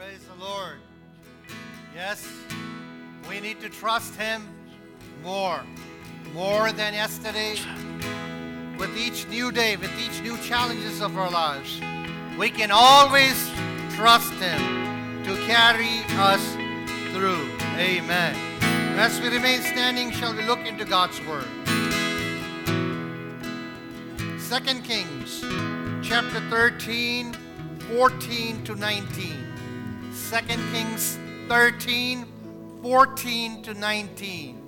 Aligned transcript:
Praise 0.00 0.24
the 0.34 0.42
Lord. 0.42 0.78
Yes, 1.94 2.26
we 3.28 3.38
need 3.38 3.60
to 3.60 3.68
trust 3.68 4.14
Him 4.14 4.48
more, 5.22 5.60
more 6.32 6.72
than 6.72 6.94
yesterday. 6.94 7.56
With 8.78 8.96
each 8.96 9.28
new 9.28 9.52
day, 9.52 9.76
with 9.76 9.92
each 10.00 10.22
new 10.22 10.38
challenges 10.38 11.02
of 11.02 11.18
our 11.18 11.30
lives, 11.30 11.82
we 12.38 12.48
can 12.48 12.70
always 12.72 13.50
trust 13.90 14.32
Him 14.40 15.22
to 15.24 15.36
carry 15.44 16.00
us 16.16 16.54
through. 17.12 17.46
Amen. 17.76 18.34
As 18.98 19.20
we 19.20 19.28
remain 19.28 19.60
standing, 19.60 20.12
shall 20.12 20.34
we 20.34 20.42
look 20.44 20.60
into 20.60 20.86
God's 20.86 21.20
Word? 21.26 21.44
Second 24.38 24.82
Kings 24.82 25.42
chapter 26.02 26.40
13, 26.48 27.34
14 27.90 28.64
to 28.64 28.74
19. 28.76 29.49
2 30.30 30.36
Kings 30.72 31.18
13, 31.48 32.24
14 32.82 33.62
to 33.62 33.74
19. 33.74 34.59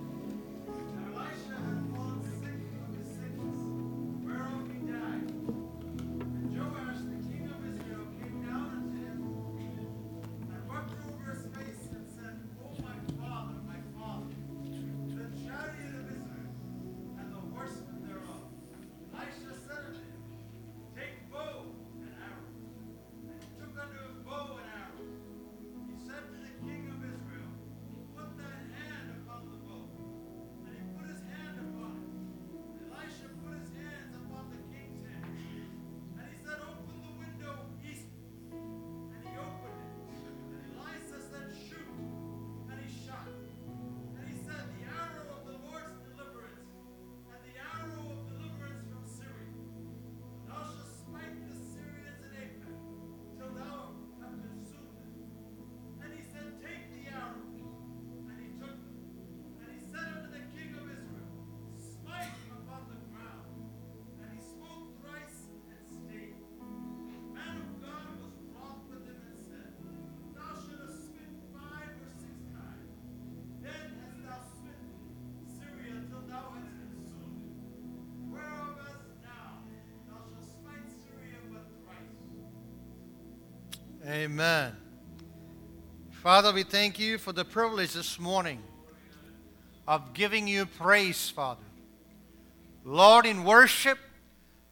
Amen. 84.04 84.72
Father, 86.10 86.53
we 86.53 86.64
thank 86.64 86.98
you 86.98 87.19
for 87.19 87.32
the 87.32 87.44
privilege 87.44 87.92
this 87.92 88.19
morning 88.19 88.60
of 89.86 90.12
giving 90.12 90.48
you 90.48 90.66
praise, 90.66 91.31
Father. 91.31 91.62
Lord, 92.84 93.26
in 93.26 93.44
worship, 93.44 93.98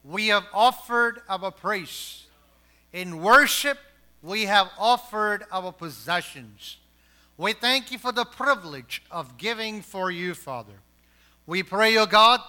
we 0.03 0.27
have 0.27 0.43
offered 0.53 1.21
our 1.29 1.49
praise. 1.49 2.25
In 2.91 3.21
worship, 3.21 3.77
we 4.21 4.47
have 4.47 4.69
offered 4.77 5.45
our 5.49 5.71
possessions. 5.71 6.75
We 7.37 7.53
thank 7.53 7.89
you 7.89 7.99
for 7.99 8.11
the 8.11 8.25
privilege 8.25 9.01
of 9.09 9.37
giving 9.37 9.81
for 9.81 10.11
you, 10.11 10.33
Father. 10.33 10.81
We 11.47 11.63
pray, 11.63 11.95
O 11.95 12.05
God, 12.05 12.41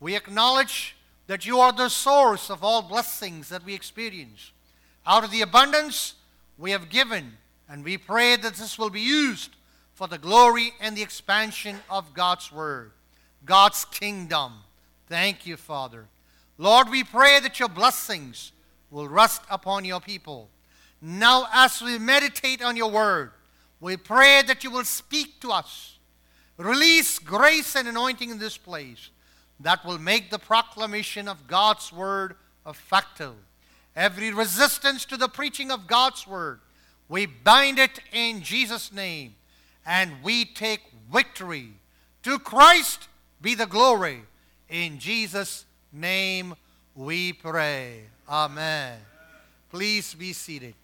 we 0.00 0.16
acknowledge 0.16 0.96
that 1.28 1.46
you 1.46 1.60
are 1.60 1.72
the 1.72 1.88
source 1.88 2.50
of 2.50 2.62
all 2.62 2.82
blessings 2.82 3.48
that 3.48 3.64
we 3.64 3.72
experience. 3.72 4.52
Out 5.06 5.24
of 5.24 5.30
the 5.30 5.40
abundance 5.42 6.14
we 6.58 6.72
have 6.72 6.90
given, 6.90 7.38
and 7.68 7.84
we 7.84 7.96
pray 7.96 8.36
that 8.36 8.54
this 8.54 8.78
will 8.78 8.90
be 8.90 9.00
used 9.00 9.56
for 9.94 10.06
the 10.06 10.18
glory 10.18 10.72
and 10.80 10.96
the 10.96 11.02
expansion 11.02 11.78
of 11.88 12.14
God's 12.14 12.52
Word, 12.52 12.92
God's 13.44 13.84
kingdom. 13.86 14.52
Thank 15.08 15.46
you, 15.46 15.56
Father. 15.56 16.06
Lord, 16.58 16.90
we 16.90 17.04
pray 17.04 17.40
that 17.40 17.58
your 17.58 17.68
blessings 17.68 18.52
will 18.90 19.08
rest 19.08 19.42
upon 19.50 19.84
your 19.84 20.00
people. 20.00 20.50
Now, 21.00 21.46
as 21.52 21.80
we 21.80 21.98
meditate 21.98 22.62
on 22.62 22.76
your 22.76 22.90
Word, 22.90 23.32
we 23.80 23.96
pray 23.96 24.42
that 24.42 24.62
you 24.62 24.70
will 24.70 24.84
speak 24.84 25.40
to 25.40 25.50
us. 25.52 25.98
Release 26.58 27.18
grace 27.18 27.74
and 27.74 27.88
anointing 27.88 28.28
in 28.28 28.38
this 28.38 28.58
place 28.58 29.08
that 29.60 29.84
will 29.84 29.98
make 29.98 30.30
the 30.30 30.38
proclamation 30.38 31.28
of 31.28 31.46
God's 31.46 31.90
Word 31.90 32.36
effective 32.66 33.34
every 34.00 34.32
resistance 34.32 35.04
to 35.04 35.18
the 35.18 35.28
preaching 35.28 35.70
of 35.70 35.86
God's 35.86 36.26
word. 36.26 36.58
We 37.10 37.26
bind 37.26 37.78
it 37.78 38.00
in 38.12 38.40
Jesus' 38.42 38.90
name 38.90 39.34
and 39.84 40.10
we 40.22 40.46
take 40.46 40.80
victory. 41.12 41.74
To 42.22 42.38
Christ 42.38 43.08
be 43.42 43.54
the 43.54 43.66
glory. 43.66 44.22
In 44.70 44.98
Jesus' 44.98 45.66
name 45.92 46.54
we 46.94 47.34
pray. 47.34 48.04
Amen. 48.26 48.98
Please 49.70 50.14
be 50.14 50.32
seated. 50.32 50.74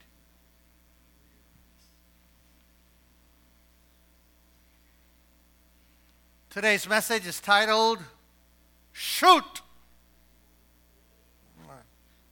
Today's 6.51 6.87
message 6.87 7.27
is 7.27 7.41
titled 7.41 7.99
Shoot. 8.93 9.63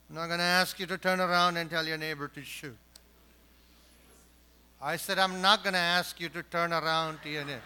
I'm 0.09 0.15
not 0.15 0.27
going 0.27 0.39
to 0.39 0.43
ask 0.43 0.79
you 0.79 0.85
to 0.85 0.97
turn 0.97 1.19
around 1.19 1.57
and 1.57 1.69
tell 1.69 1.85
your 1.85 1.97
neighbor 1.97 2.27
to 2.27 2.41
shoot. 2.41 2.77
I 4.81 4.97
said, 4.97 5.17
I'm 5.17 5.41
not 5.41 5.63
going 5.63 5.73
to 5.73 5.79
ask 5.79 6.19
you 6.19 6.29
to 6.29 6.43
turn 6.43 6.71
around 6.71 7.19
to 7.23 7.29
your 7.29 7.43
neighbor. 7.43 7.61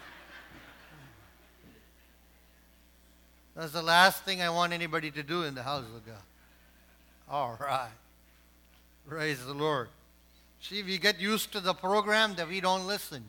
That's 3.54 3.72
the 3.72 3.82
last 3.82 4.24
thing 4.24 4.40
I 4.40 4.48
want 4.48 4.72
anybody 4.72 5.10
to 5.10 5.22
do 5.22 5.42
in 5.42 5.54
the 5.54 5.62
house 5.62 5.84
of 5.84 6.06
God. 6.06 6.14
All 7.28 7.58
right. 7.60 7.90
Praise 9.06 9.44
the 9.44 9.52
Lord. 9.52 9.88
See, 10.62 10.82
we 10.82 10.98
get 10.98 11.20
used 11.20 11.52
to 11.52 11.60
the 11.60 11.74
program 11.74 12.34
that 12.36 12.48
we 12.48 12.60
don't 12.60 12.86
listen. 12.86 13.24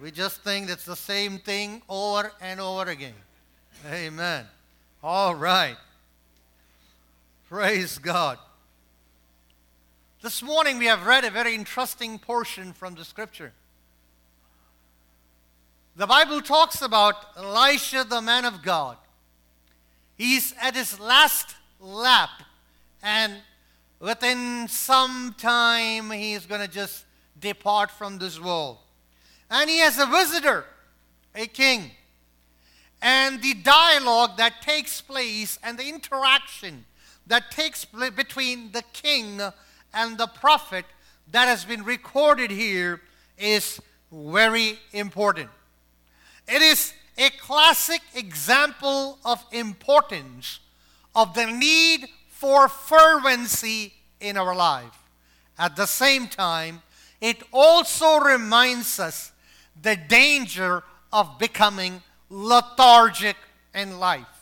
We 0.00 0.10
just 0.10 0.42
think 0.42 0.70
it's 0.70 0.84
the 0.84 0.96
same 0.96 1.38
thing 1.38 1.82
over 1.88 2.32
and 2.40 2.60
over 2.60 2.90
again. 2.90 3.14
Amen. 3.90 4.46
All 5.02 5.34
right. 5.34 5.76
Praise 7.54 7.98
God. 7.98 8.38
This 10.22 10.42
morning 10.42 10.76
we 10.76 10.86
have 10.86 11.06
read 11.06 11.24
a 11.24 11.30
very 11.30 11.54
interesting 11.54 12.18
portion 12.18 12.72
from 12.72 12.96
the 12.96 13.04
scripture. 13.04 13.52
The 15.94 16.08
Bible 16.08 16.40
talks 16.40 16.82
about 16.82 17.14
Elisha, 17.36 18.02
the 18.10 18.20
man 18.20 18.44
of 18.44 18.64
God. 18.64 18.96
He's 20.18 20.52
at 20.60 20.74
his 20.74 20.98
last 20.98 21.54
lap, 21.78 22.42
and 23.04 23.34
within 24.00 24.66
some 24.66 25.36
time, 25.38 26.10
he's 26.10 26.46
going 26.46 26.60
to 26.60 26.66
just 26.66 27.04
depart 27.38 27.92
from 27.92 28.18
this 28.18 28.40
world. 28.40 28.78
And 29.48 29.70
he 29.70 29.78
has 29.78 29.96
a 30.00 30.06
visitor, 30.06 30.64
a 31.36 31.46
king. 31.46 31.92
And 33.00 33.40
the 33.40 33.54
dialogue 33.54 34.38
that 34.38 34.60
takes 34.60 35.00
place 35.00 35.56
and 35.62 35.78
the 35.78 35.88
interaction 35.88 36.86
that 37.26 37.50
takes 37.50 37.84
place 37.84 38.10
between 38.10 38.72
the 38.72 38.82
king 38.92 39.40
and 39.92 40.18
the 40.18 40.26
prophet 40.26 40.84
that 41.30 41.46
has 41.46 41.64
been 41.64 41.84
recorded 41.84 42.50
here 42.50 43.00
is 43.38 43.80
very 44.12 44.78
important. 44.92 45.50
It 46.46 46.62
is 46.62 46.92
a 47.16 47.30
classic 47.30 48.02
example 48.14 49.18
of 49.24 49.44
importance 49.52 50.60
of 51.14 51.34
the 51.34 51.46
need 51.46 52.08
for 52.28 52.68
fervency 52.68 53.94
in 54.20 54.36
our 54.36 54.54
life. 54.54 54.98
At 55.58 55.76
the 55.76 55.86
same 55.86 56.26
time, 56.26 56.82
it 57.20 57.42
also 57.52 58.18
reminds 58.18 58.98
us 58.98 59.32
the 59.80 59.96
danger 59.96 60.82
of 61.12 61.38
becoming 61.38 62.02
lethargic 62.28 63.36
in 63.74 63.98
life. 63.98 64.33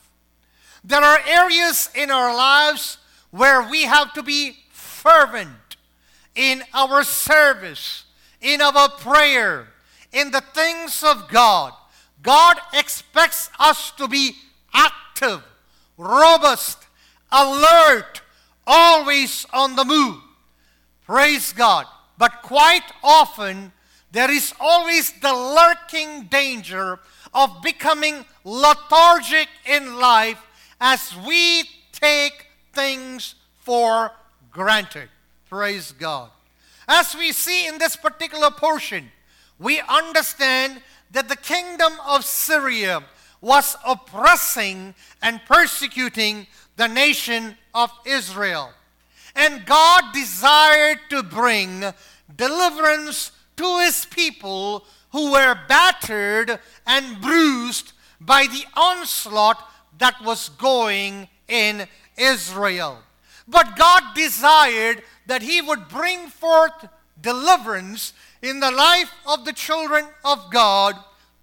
There 0.85 1.03
are 1.03 1.21
areas 1.27 1.91
in 1.95 2.11
our 2.11 2.35
lives 2.35 2.99
where 3.31 3.69
we 3.69 3.85
have 3.85 4.13
to 4.15 4.23
be 4.23 4.57
fervent 4.71 5.77
in 6.35 6.63
our 6.75 7.05
service, 7.05 8.05
in 8.41 8.61
our 8.61 8.89
prayer, 8.89 9.69
in 10.13 10.31
the 10.31 10.43
things 10.53 11.03
of 11.03 11.29
God, 11.29 11.73
God 12.23 12.59
expects 12.73 13.51
us 13.59 13.91
to 13.93 14.07
be 14.07 14.37
active, 14.73 15.43
robust, 15.97 16.79
alert, 17.31 18.23
always 18.67 19.45
on 19.53 19.75
the 19.75 19.85
move. 19.85 20.21
Praise 21.05 21.53
God. 21.53 21.87
But 22.19 22.43
quite 22.43 22.93
often, 23.03 23.73
there 24.13 24.31
is 24.31 24.55
always 24.61 25.13
the 25.21 25.33
lurking 25.33 26.25
danger 26.27 27.01
of 27.35 27.63
becoming 27.63 28.25
lethargic 28.45 29.49
in 29.67 29.99
life 29.99 30.39
as 30.85 31.17
we 31.25 31.63
take 31.93 32.49
things 32.73 33.37
for 33.61 34.11
granted. 34.51 35.09
Praise 35.49 35.93
God. 35.93 36.29
As 36.89 37.15
we 37.15 37.31
see 37.31 37.69
in 37.69 37.79
this 37.79 37.95
particular 37.95 38.51
portion, 38.51 39.09
we 39.61 39.81
understand 39.89 40.83
that 41.13 41.29
the 41.29 41.37
kingdom 41.37 41.93
of 42.05 42.25
Syria 42.25 43.05
was 43.41 43.77
oppressing 43.87 44.97
and 45.23 45.41
persecuting 45.47 46.49
the 46.77 46.89
nation 46.89 47.57
of 47.73 47.93
Israel. 48.05 48.71
And 49.37 49.65
God 49.65 50.13
desired 50.13 50.99
to 51.11 51.23
bring 51.23 51.85
deliverance 52.35 53.31
to 53.57 53.79
his 53.79 54.05
people 54.07 54.85
who 55.13 55.31
were 55.31 55.57
battered 55.69 56.59
and 56.85 57.21
bruised 57.21 57.93
by 58.21 58.49
the 58.49 58.65
onslaught 58.75 59.69
that 60.03 60.21
was 60.25 60.49
going 60.49 61.29
in 61.47 61.87
Israel. 62.19 62.99
But 63.47 63.77
God 63.77 64.03
desired 64.17 65.03
that 65.27 65.43
he 65.43 65.63
would 65.63 65.87
bring 65.89 66.27
forth 66.27 66.89
deliverance 67.21 68.13
in 68.43 68.59
the 68.59 68.73
life 68.73 69.13
of 69.29 69.45
the 69.45 69.53
children 69.53 70.05
of 70.25 70.51
God 70.51 70.97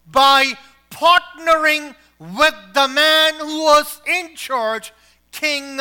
by 0.06 0.52
partnering 0.92 1.96
with 2.20 2.56
the 2.74 2.90
man 2.90 3.36
who 3.36 3.64
was 3.64 4.02
in 4.06 4.36
charge, 4.36 4.92
King 5.32 5.80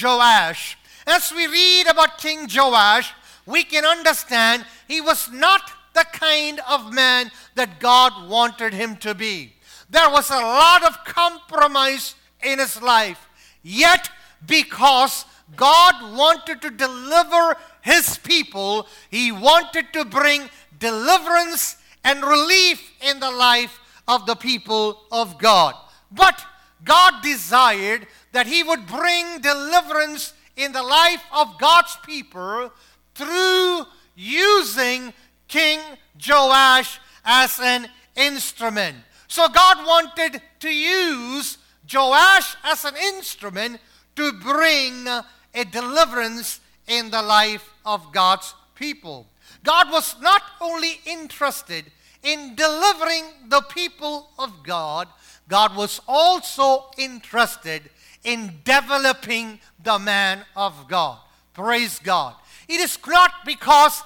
Joash. 0.00 0.78
As 1.08 1.32
we 1.32 1.48
read 1.48 1.88
about 1.88 2.18
King 2.18 2.48
Joash, 2.48 3.12
we 3.44 3.64
can 3.64 3.84
understand 3.84 4.64
he 4.86 5.00
was 5.00 5.32
not 5.32 5.62
the 5.94 6.06
kind 6.12 6.60
of 6.68 6.92
man 6.92 7.32
that 7.56 7.80
God 7.80 8.28
wanted 8.28 8.72
him 8.72 8.96
to 8.98 9.16
be. 9.16 9.54
There 9.90 10.10
was 10.10 10.30
a 10.30 10.34
lot 10.34 10.84
of 10.84 11.04
compromise 11.04 12.14
in 12.42 12.58
his 12.58 12.80
life. 12.80 13.28
Yet, 13.62 14.10
because 14.46 15.24
God 15.56 16.16
wanted 16.16 16.62
to 16.62 16.70
deliver 16.70 17.56
his 17.82 18.18
people, 18.18 18.86
he 19.10 19.32
wanted 19.32 19.92
to 19.92 20.04
bring 20.04 20.48
deliverance 20.78 21.76
and 22.04 22.22
relief 22.22 22.92
in 23.02 23.20
the 23.20 23.30
life 23.30 23.78
of 24.08 24.26
the 24.26 24.34
people 24.34 25.02
of 25.12 25.38
God. 25.38 25.74
But 26.10 26.44
God 26.84 27.22
desired 27.22 28.06
that 28.32 28.46
he 28.46 28.62
would 28.62 28.86
bring 28.86 29.40
deliverance 29.40 30.32
in 30.56 30.72
the 30.72 30.82
life 30.82 31.22
of 31.32 31.58
God's 31.58 31.96
people 32.04 32.72
through 33.14 33.84
using 34.14 35.12
King 35.48 35.80
Joash 36.26 36.98
as 37.24 37.58
an 37.60 37.88
instrument. 38.16 38.96
So 39.28 39.48
God 39.48 39.86
wanted 39.86 40.42
to 40.60 40.74
use 40.74 41.58
Joash 41.92 42.56
as 42.64 42.84
an 42.84 42.94
instrument 42.96 43.80
to 44.16 44.32
bring 44.32 45.06
a 45.08 45.64
deliverance 45.64 46.60
in 46.86 47.10
the 47.10 47.22
life 47.22 47.68
of 47.84 48.12
God's 48.12 48.54
people. 48.74 49.28
God 49.64 49.90
was 49.90 50.14
not 50.20 50.42
only 50.60 51.00
interested 51.06 51.84
in 52.22 52.54
delivering 52.54 53.24
the 53.48 53.62
people 53.62 54.28
of 54.38 54.62
God, 54.62 55.08
God 55.48 55.76
was 55.76 56.00
also 56.06 56.90
interested 56.98 57.90
in 58.24 58.60
developing 58.64 59.60
the 59.82 59.98
man 59.98 60.44
of 60.54 60.86
God. 60.88 61.18
Praise 61.54 61.98
God. 61.98 62.34
It 62.68 62.80
is 62.80 62.98
not 63.06 63.32
because 63.44 64.02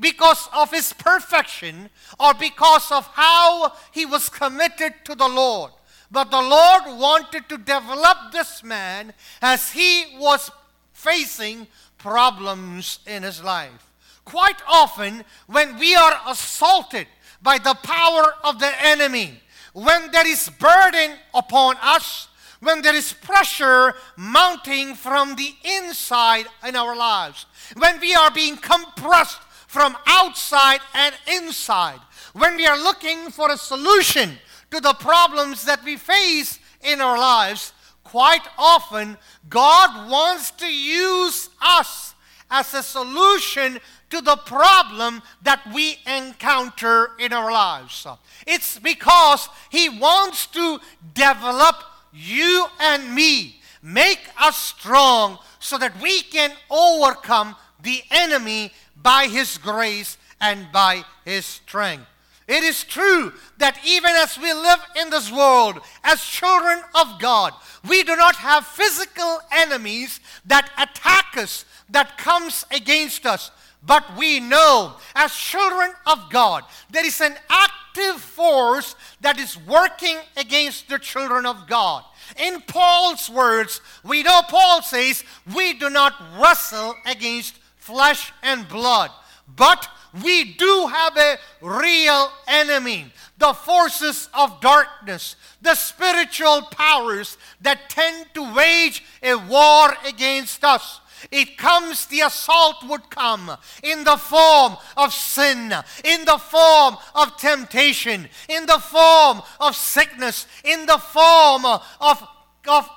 because 0.00 0.48
of 0.54 0.70
his 0.70 0.94
perfection 0.94 1.90
or 2.18 2.32
because 2.32 2.90
of 2.90 3.06
how 3.08 3.72
he 3.92 4.06
was 4.06 4.30
committed 4.30 4.94
to 5.04 5.14
the 5.14 5.28
Lord. 5.28 5.72
But 6.14 6.30
the 6.30 6.40
Lord 6.40 6.96
wanted 6.96 7.48
to 7.48 7.58
develop 7.58 8.30
this 8.30 8.62
man 8.62 9.12
as 9.42 9.72
he 9.72 10.16
was 10.16 10.48
facing 10.92 11.66
problems 11.98 13.00
in 13.04 13.24
his 13.24 13.42
life. 13.42 13.90
Quite 14.24 14.62
often, 14.68 15.24
when 15.48 15.76
we 15.76 15.96
are 15.96 16.20
assaulted 16.28 17.08
by 17.42 17.58
the 17.58 17.74
power 17.82 18.32
of 18.44 18.60
the 18.60 18.70
enemy, 18.86 19.40
when 19.72 20.12
there 20.12 20.26
is 20.26 20.48
burden 20.50 21.16
upon 21.34 21.74
us, 21.82 22.28
when 22.60 22.80
there 22.80 22.94
is 22.94 23.12
pressure 23.12 23.94
mounting 24.16 24.94
from 24.94 25.34
the 25.34 25.52
inside 25.64 26.46
in 26.64 26.76
our 26.76 26.94
lives, 26.94 27.44
when 27.76 27.98
we 27.98 28.14
are 28.14 28.30
being 28.30 28.56
compressed 28.56 29.42
from 29.66 29.96
outside 30.06 30.78
and 30.94 31.12
inside, 31.26 31.98
when 32.34 32.54
we 32.54 32.66
are 32.66 32.78
looking 32.78 33.32
for 33.32 33.50
a 33.50 33.58
solution 33.58 34.38
to 34.74 34.80
the 34.80 34.94
problems 34.94 35.64
that 35.66 35.84
we 35.84 35.96
face 35.96 36.58
in 36.82 37.00
our 37.00 37.16
lives, 37.16 37.72
quite 38.02 38.42
often 38.58 39.16
God 39.48 40.10
wants 40.10 40.50
to 40.52 40.66
use 40.66 41.48
us 41.62 42.14
as 42.50 42.74
a 42.74 42.82
solution 42.82 43.78
to 44.10 44.20
the 44.20 44.36
problem 44.36 45.22
that 45.42 45.60
we 45.72 45.98
encounter 46.06 47.10
in 47.20 47.32
our 47.32 47.52
lives. 47.52 48.04
It's 48.48 48.80
because 48.80 49.48
He 49.70 49.88
wants 49.88 50.46
to 50.48 50.80
develop 51.14 51.76
you 52.12 52.66
and 52.80 53.14
me, 53.14 53.60
make 53.80 54.20
us 54.40 54.56
strong 54.56 55.38
so 55.60 55.78
that 55.78 56.00
we 56.02 56.22
can 56.22 56.50
overcome 56.68 57.54
the 57.80 58.02
enemy 58.10 58.72
by 59.00 59.28
His 59.28 59.56
grace 59.56 60.18
and 60.40 60.66
by 60.72 61.04
His 61.24 61.46
strength. 61.46 62.06
It 62.46 62.62
is 62.62 62.84
true 62.84 63.32
that 63.58 63.78
even 63.86 64.10
as 64.10 64.38
we 64.38 64.52
live 64.52 64.80
in 65.00 65.10
this 65.10 65.32
world 65.32 65.80
as 66.02 66.22
children 66.22 66.80
of 66.94 67.18
God, 67.18 67.54
we 67.88 68.02
do 68.02 68.16
not 68.16 68.36
have 68.36 68.66
physical 68.66 69.40
enemies 69.50 70.20
that 70.44 70.70
attack 70.76 71.36
us, 71.36 71.64
that 71.88 72.18
comes 72.18 72.66
against 72.70 73.24
us. 73.24 73.50
But 73.86 74.16
we 74.16 74.40
know, 74.40 74.94
as 75.14 75.34
children 75.34 75.92
of 76.06 76.30
God, 76.30 76.64
there 76.90 77.04
is 77.04 77.20
an 77.20 77.34
active 77.48 78.20
force 78.20 78.94
that 79.20 79.38
is 79.38 79.58
working 79.58 80.16
against 80.36 80.88
the 80.88 80.98
children 80.98 81.44
of 81.44 81.66
God. 81.66 82.04
In 82.38 82.62
Paul's 82.62 83.28
words, 83.28 83.80
we 84.02 84.22
know 84.22 84.40
Paul 84.48 84.82
says, 84.82 85.22
We 85.54 85.74
do 85.74 85.90
not 85.90 86.14
wrestle 86.38 86.94
against 87.06 87.58
flesh 87.76 88.32
and 88.42 88.66
blood, 88.68 89.10
but 89.54 89.86
we 90.22 90.54
do 90.54 90.86
have 90.86 91.16
a 91.16 91.38
real 91.60 92.30
enemy 92.46 93.06
the 93.38 93.52
forces 93.52 94.28
of 94.32 94.60
darkness, 94.60 95.36
the 95.60 95.74
spiritual 95.74 96.62
powers 96.70 97.36
that 97.60 97.90
tend 97.90 98.26
to 98.34 98.54
wage 98.54 99.02
a 99.22 99.34
war 99.34 99.92
against 100.06 100.62
us. 100.64 101.00
It 101.30 101.56
comes, 101.56 102.06
the 102.06 102.20
assault 102.20 102.84
would 102.88 103.10
come 103.10 103.50
in 103.82 104.04
the 104.04 104.16
form 104.16 104.76
of 104.96 105.12
sin, 105.12 105.74
in 106.04 106.24
the 106.24 106.38
form 106.38 106.96
of 107.14 107.36
temptation, 107.38 108.28
in 108.48 108.66
the 108.66 108.78
form 108.78 109.42
of 109.58 109.74
sickness, 109.74 110.46
in 110.64 110.86
the 110.86 110.98
form 110.98 111.64
of, 111.64 112.28
of 112.68 112.88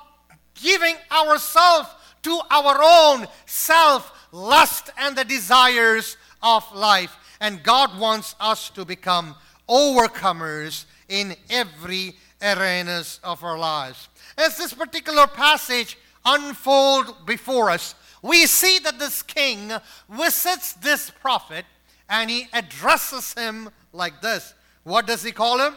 giving 0.54 0.96
ourselves 1.10 1.88
to 2.22 2.38
our 2.50 2.78
own 2.82 3.26
self 3.46 4.12
lust 4.30 4.90
and 4.98 5.16
the 5.16 5.24
desires 5.24 6.16
of 6.42 6.64
life. 6.74 7.16
And 7.40 7.62
God 7.62 7.98
wants 7.98 8.34
us 8.40 8.70
to 8.70 8.84
become 8.84 9.34
overcomers 9.68 10.84
in 11.08 11.36
every 11.50 12.16
arenas 12.42 13.20
of 13.22 13.42
our 13.42 13.58
lives. 13.58 14.08
As 14.36 14.56
this 14.56 14.72
particular 14.72 15.26
passage 15.26 15.98
unfold 16.24 17.26
before 17.26 17.70
us, 17.70 17.94
we 18.22 18.46
see 18.46 18.78
that 18.80 18.98
this 18.98 19.22
king 19.22 19.72
visits 20.08 20.74
this 20.74 21.10
prophet 21.10 21.64
and 22.08 22.30
he 22.30 22.48
addresses 22.52 23.34
him 23.34 23.70
like 23.92 24.20
this. 24.20 24.54
What 24.84 25.06
does 25.06 25.22
he 25.22 25.32
call 25.32 25.60
him? 25.60 25.74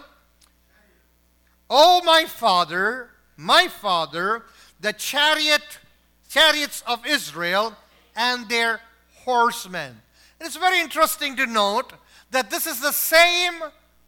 Oh, 1.70 2.02
my 2.04 2.26
father, 2.26 3.10
my 3.38 3.68
father, 3.68 4.44
the 4.80 4.94
chariot, 4.94 5.80
chariots 6.30 6.84
of 6.88 7.06
Israel 7.06 7.76
and 8.16 8.48
their 8.50 8.82
horsemen. 9.24 10.02
And 10.42 10.48
it's 10.48 10.58
very 10.58 10.80
interesting 10.80 11.36
to 11.36 11.46
note 11.46 11.94
that 12.32 12.50
this 12.50 12.66
is 12.66 12.82
the 12.82 12.92
same 12.92 13.62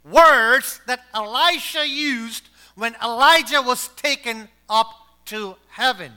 words 0.04 0.82
that 0.88 1.02
Elisha 1.14 1.88
used 1.88 2.50
when 2.74 2.96
Elijah 3.04 3.62
was 3.62 3.90
taken 3.90 4.50
up 4.68 4.92
to 5.26 5.58
heaven. 5.68 6.12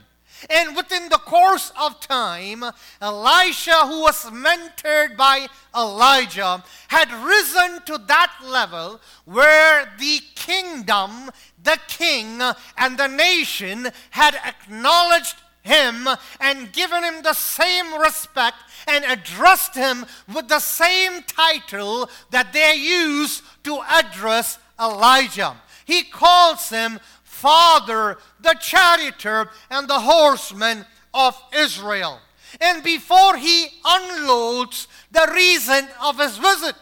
And 0.48 0.74
within 0.74 1.10
the 1.10 1.18
course 1.18 1.70
of 1.78 2.00
time, 2.00 2.64
Elisha, 3.02 3.86
who 3.86 4.00
was 4.00 4.24
mentored 4.30 5.18
by 5.18 5.48
Elijah, 5.76 6.64
had 6.88 7.12
risen 7.12 7.82
to 7.82 7.98
that 8.06 8.32
level 8.42 9.02
where 9.26 9.92
the 9.98 10.20
kingdom, 10.34 11.30
the 11.62 11.78
king, 11.88 12.40
and 12.78 12.96
the 12.96 13.08
nation 13.08 13.88
had 14.12 14.34
acknowledged 14.46 15.36
him 15.66 16.08
and 16.40 16.72
given 16.72 17.02
him 17.04 17.22
the 17.22 17.34
same 17.34 17.98
respect 18.00 18.56
and 18.86 19.04
addressed 19.04 19.74
him 19.74 20.06
with 20.32 20.48
the 20.48 20.60
same 20.60 21.22
title 21.22 22.08
that 22.30 22.52
they 22.52 22.74
used 22.74 23.42
to 23.64 23.80
address 23.90 24.58
Elijah. 24.80 25.56
He 25.84 26.02
calls 26.02 26.68
him 26.70 27.00
Father, 27.22 28.18
the 28.40 28.54
charioteer, 28.60 29.50
and 29.70 29.86
the 29.86 30.00
horseman 30.00 30.86
of 31.12 31.40
Israel. 31.54 32.18
And 32.60 32.82
before 32.82 33.36
he 33.36 33.68
unloads 33.84 34.88
the 35.10 35.30
reason 35.34 35.86
of 36.02 36.18
his 36.18 36.38
visit, 36.38 36.74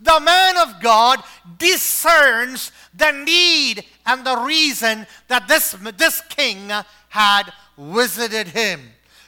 the 0.00 0.20
man 0.20 0.56
of 0.58 0.80
God 0.80 1.22
discerns 1.58 2.70
the 2.94 3.12
need 3.12 3.84
and 4.04 4.24
the 4.24 4.36
reason 4.36 5.06
that 5.28 5.48
this, 5.48 5.72
this 5.96 6.20
king 6.28 6.70
had 7.16 7.50
visited 7.78 8.48
him. 8.48 8.80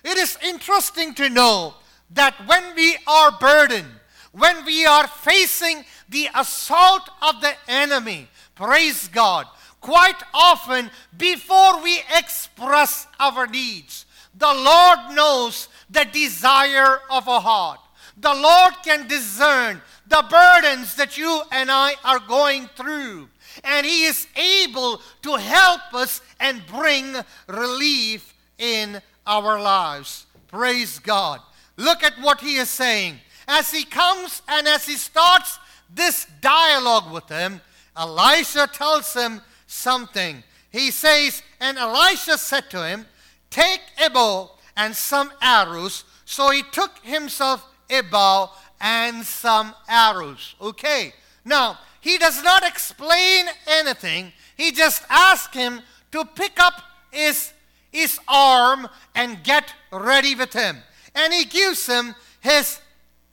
It 0.04 0.18
is 0.18 0.36
interesting 0.44 1.14
to 1.14 1.30
know 1.30 1.74
that 2.10 2.34
when 2.46 2.74
we 2.76 2.98
are 3.06 3.32
burdened, 3.40 3.88
when 4.32 4.66
we 4.66 4.84
are 4.84 5.06
facing 5.06 5.84
the 6.08 6.28
assault 6.34 7.08
of 7.22 7.40
the 7.40 7.54
enemy, 7.66 8.28
praise 8.54 9.08
God, 9.08 9.46
quite 9.80 10.22
often 10.34 10.90
before 11.16 11.82
we 11.82 12.02
express 12.14 13.06
our 13.18 13.46
needs, 13.46 14.04
the 14.36 14.52
Lord 14.52 15.16
knows 15.16 15.68
the 15.88 16.04
desire 16.12 17.00
of 17.10 17.26
our 17.26 17.40
heart. 17.40 17.80
The 18.20 18.34
Lord 18.34 18.74
can 18.82 19.06
discern 19.06 19.80
the 20.06 20.24
burdens 20.28 20.96
that 20.96 21.16
you 21.16 21.42
and 21.52 21.70
I 21.70 21.94
are 22.04 22.18
going 22.18 22.68
through. 22.74 23.28
And 23.62 23.86
He 23.86 24.04
is 24.04 24.26
able 24.36 25.00
to 25.22 25.36
help 25.36 25.94
us 25.94 26.20
and 26.40 26.66
bring 26.66 27.14
relief 27.46 28.34
in 28.58 29.00
our 29.26 29.60
lives. 29.60 30.26
Praise 30.48 30.98
God. 30.98 31.40
Look 31.76 32.02
at 32.02 32.20
what 32.20 32.40
he 32.40 32.56
is 32.56 32.68
saying. 32.68 33.18
As 33.46 33.70
he 33.70 33.84
comes 33.84 34.42
and 34.48 34.66
as 34.66 34.86
he 34.86 34.94
starts 34.94 35.58
this 35.94 36.26
dialogue 36.40 37.12
with 37.12 37.28
him, 37.28 37.60
Elisha 37.96 38.68
tells 38.72 39.14
him 39.14 39.40
something. 39.66 40.42
He 40.70 40.90
says, 40.90 41.42
And 41.60 41.78
Elisha 41.78 42.38
said 42.38 42.68
to 42.70 42.86
him, 42.86 43.06
Take 43.50 43.80
a 44.04 44.10
bow 44.10 44.50
and 44.76 44.94
some 44.94 45.30
arrows. 45.40 46.04
So 46.24 46.50
he 46.50 46.62
took 46.62 46.98
himself 47.02 47.64
a 47.90 48.02
bow 48.02 48.50
and 48.80 49.24
some 49.24 49.74
arrows. 49.88 50.54
Okay. 50.60 51.12
Now, 51.44 51.78
he 52.00 52.18
does 52.18 52.42
not 52.42 52.66
explain 52.66 53.46
anything. 53.66 54.32
He 54.56 54.72
just 54.72 55.02
asks 55.08 55.54
him 55.54 55.80
to 56.12 56.24
pick 56.24 56.60
up 56.60 56.82
his, 57.10 57.52
his 57.90 58.18
arm 58.28 58.88
and 59.14 59.42
get 59.42 59.72
ready 59.90 60.34
with 60.34 60.52
him 60.52 60.78
and 61.18 61.32
he 61.32 61.44
gives 61.44 61.86
him 61.86 62.14
his 62.40 62.80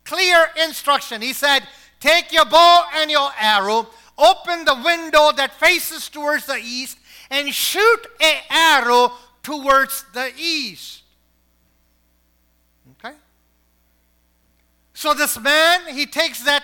clear 0.03 0.47
instruction. 0.63 1.21
He 1.21 1.33
said, 1.33 1.62
Take 2.00 2.33
your 2.33 2.45
bow 2.45 2.85
and 2.95 3.09
your 3.09 3.29
arrow, 3.39 3.88
open 4.17 4.65
the 4.65 4.81
window 4.83 5.31
that 5.31 5.59
faces 5.59 6.09
towards 6.09 6.45
the 6.45 6.57
east, 6.57 6.97
and 7.29 7.53
shoot 7.53 8.07
an 8.19 8.38
arrow 8.50 9.12
towards 9.43 10.03
the 10.13 10.31
east. 10.38 11.03
Okay? 12.91 13.15
So 14.95 15.13
this 15.13 15.37
man, 15.39 15.93
he 15.93 16.05
takes 16.05 16.41
that 16.45 16.63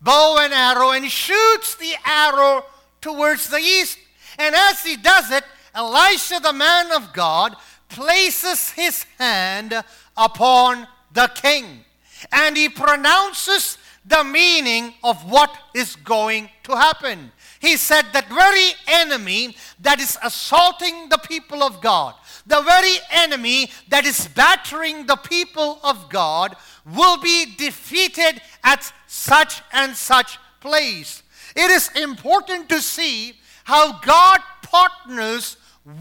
bow 0.00 0.36
and 0.40 0.52
arrow 0.52 0.90
and 0.90 1.10
shoots 1.10 1.74
the 1.74 1.94
arrow 2.04 2.64
towards 3.00 3.48
the 3.48 3.56
east. 3.56 3.98
And 4.38 4.54
as 4.54 4.84
he 4.84 4.96
does 4.96 5.30
it, 5.30 5.42
Elisha, 5.74 6.38
the 6.40 6.52
man 6.52 6.92
of 6.92 7.14
God, 7.14 7.56
places 7.88 8.70
his 8.70 9.04
hand 9.18 9.72
upon 10.16 10.86
the 11.12 11.28
king. 11.34 11.84
And 12.30 12.56
he 12.58 12.68
pronounces 12.68 13.78
the 14.04 14.22
meaning 14.22 14.92
of 15.02 15.28
what 15.30 15.50
is 15.74 15.96
going 15.96 16.50
to 16.64 16.76
happen. 16.76 17.32
He 17.58 17.78
said 17.78 18.04
that 18.12 18.28
very 18.28 18.72
enemy 18.86 19.56
that 19.80 19.98
is 19.98 20.18
assaulting 20.22 21.08
the 21.08 21.18
people 21.18 21.62
of 21.62 21.80
God, 21.80 22.14
the 22.46 22.62
very 22.62 22.96
enemy 23.10 23.70
that 23.88 24.04
is 24.04 24.28
battering 24.28 25.06
the 25.06 25.16
people 25.16 25.80
of 25.82 26.08
God, 26.08 26.56
will 26.94 27.20
be 27.20 27.54
defeated 27.56 28.40
at 28.62 28.92
such 29.06 29.62
and 29.72 29.96
such 29.96 30.38
place. 30.60 31.22
It 31.56 31.70
is 31.70 31.90
important 31.96 32.68
to 32.68 32.80
see 32.80 33.34
how 33.64 33.98
God 34.00 34.40
partners 34.62 35.56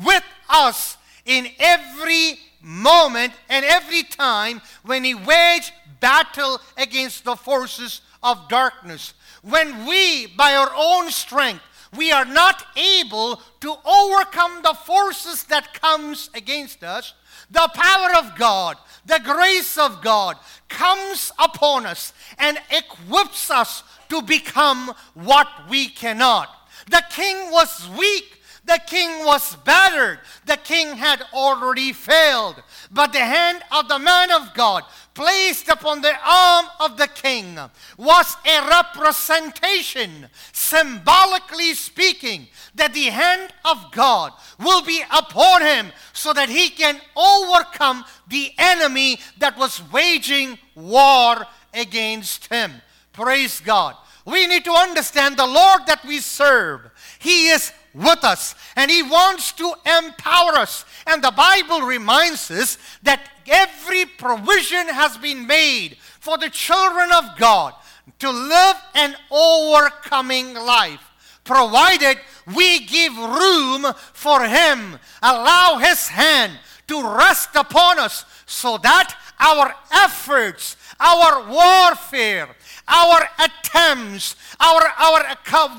with 0.05 0.23
us 0.49 0.97
in 1.25 1.47
every 1.59 2.39
moment 2.61 3.33
and 3.49 3.65
every 3.65 4.03
time 4.03 4.61
when 4.83 5.03
he 5.03 5.15
waged 5.15 5.71
battle 5.99 6.59
against 6.77 7.23
the 7.23 7.35
forces 7.35 8.01
of 8.21 8.47
darkness. 8.49 9.13
When 9.41 9.85
we, 9.85 10.27
by 10.27 10.55
our 10.55 10.71
own 10.75 11.09
strength, 11.11 11.63
we 11.95 12.11
are 12.11 12.25
not 12.25 12.65
able 12.75 13.41
to 13.61 13.75
overcome 13.85 14.61
the 14.63 14.73
forces 14.73 15.43
that 15.45 15.79
comes 15.79 16.29
against 16.33 16.83
us, 16.83 17.13
the 17.49 17.69
power 17.73 18.15
of 18.17 18.37
God, 18.37 18.77
the 19.05 19.19
grace 19.23 19.77
of 19.77 20.01
God 20.01 20.37
comes 20.67 21.31
upon 21.37 21.85
us 21.85 22.13
and 22.37 22.57
equips 22.71 23.51
us 23.51 23.83
to 24.09 24.21
become 24.21 24.93
what 25.13 25.47
we 25.69 25.87
cannot. 25.87 26.49
The 26.89 27.03
king 27.09 27.51
was 27.51 27.89
weak 27.97 28.41
the 28.65 28.79
king 28.87 29.25
was 29.25 29.55
battered. 29.57 30.19
The 30.45 30.57
king 30.57 30.95
had 30.97 31.23
already 31.33 31.93
failed. 31.93 32.61
But 32.91 33.13
the 33.13 33.19
hand 33.19 33.61
of 33.71 33.87
the 33.87 33.99
man 33.99 34.31
of 34.31 34.53
God 34.53 34.83
placed 35.13 35.69
upon 35.69 36.01
the 36.01 36.13
arm 36.25 36.65
of 36.79 36.97
the 36.97 37.07
king 37.07 37.57
was 37.97 38.35
a 38.45 38.67
representation, 38.67 40.27
symbolically 40.51 41.73
speaking, 41.73 42.47
that 42.73 42.93
the 42.93 43.05
hand 43.05 43.53
of 43.63 43.91
God 43.91 44.33
will 44.59 44.81
be 44.81 45.03
upon 45.11 45.61
him 45.61 45.91
so 46.13 46.33
that 46.33 46.49
he 46.49 46.69
can 46.69 46.99
overcome 47.15 48.03
the 48.27 48.51
enemy 48.57 49.19
that 49.37 49.57
was 49.57 49.81
waging 49.91 50.57
war 50.75 51.45
against 51.73 52.47
him. 52.47 52.71
Praise 53.13 53.61
God. 53.61 53.95
We 54.25 54.47
need 54.47 54.65
to 54.65 54.71
understand 54.71 55.37
the 55.37 55.45
Lord 55.45 55.85
that 55.85 56.03
we 56.03 56.17
serve. 56.19 56.81
He 57.19 57.49
is 57.49 57.71
with 57.95 58.23
us 58.23 58.55
and 58.75 58.91
He 58.91 59.01
wants 59.01 59.51
to 59.53 59.73
empower 59.85 60.53
us. 60.53 60.85
And 61.07 61.23
the 61.23 61.31
Bible 61.31 61.81
reminds 61.81 62.51
us 62.51 62.77
that 63.03 63.27
every 63.47 64.05
provision 64.05 64.87
has 64.89 65.17
been 65.17 65.47
made 65.47 65.97
for 66.19 66.37
the 66.37 66.49
children 66.49 67.11
of 67.11 67.37
God 67.37 67.73
to 68.19 68.29
live 68.29 68.75
an 68.93 69.15
overcoming 69.31 70.53
life, 70.53 71.01
provided 71.43 72.17
we 72.55 72.85
give 72.85 73.15
room 73.15 73.85
for 74.13 74.45
Him, 74.45 74.99
allow 75.21 75.77
His 75.77 76.07
hand 76.07 76.53
to 76.87 77.01
rest 77.17 77.49
upon 77.55 77.99
us 77.99 78.25
so 78.45 78.77
that 78.77 79.15
our 79.39 79.73
efforts, 79.91 80.77
our 80.99 81.47
warfare, 81.49 82.49
our 82.87 83.27
attempts, 83.39 84.35
our, 84.59 84.81
our, 84.97 85.23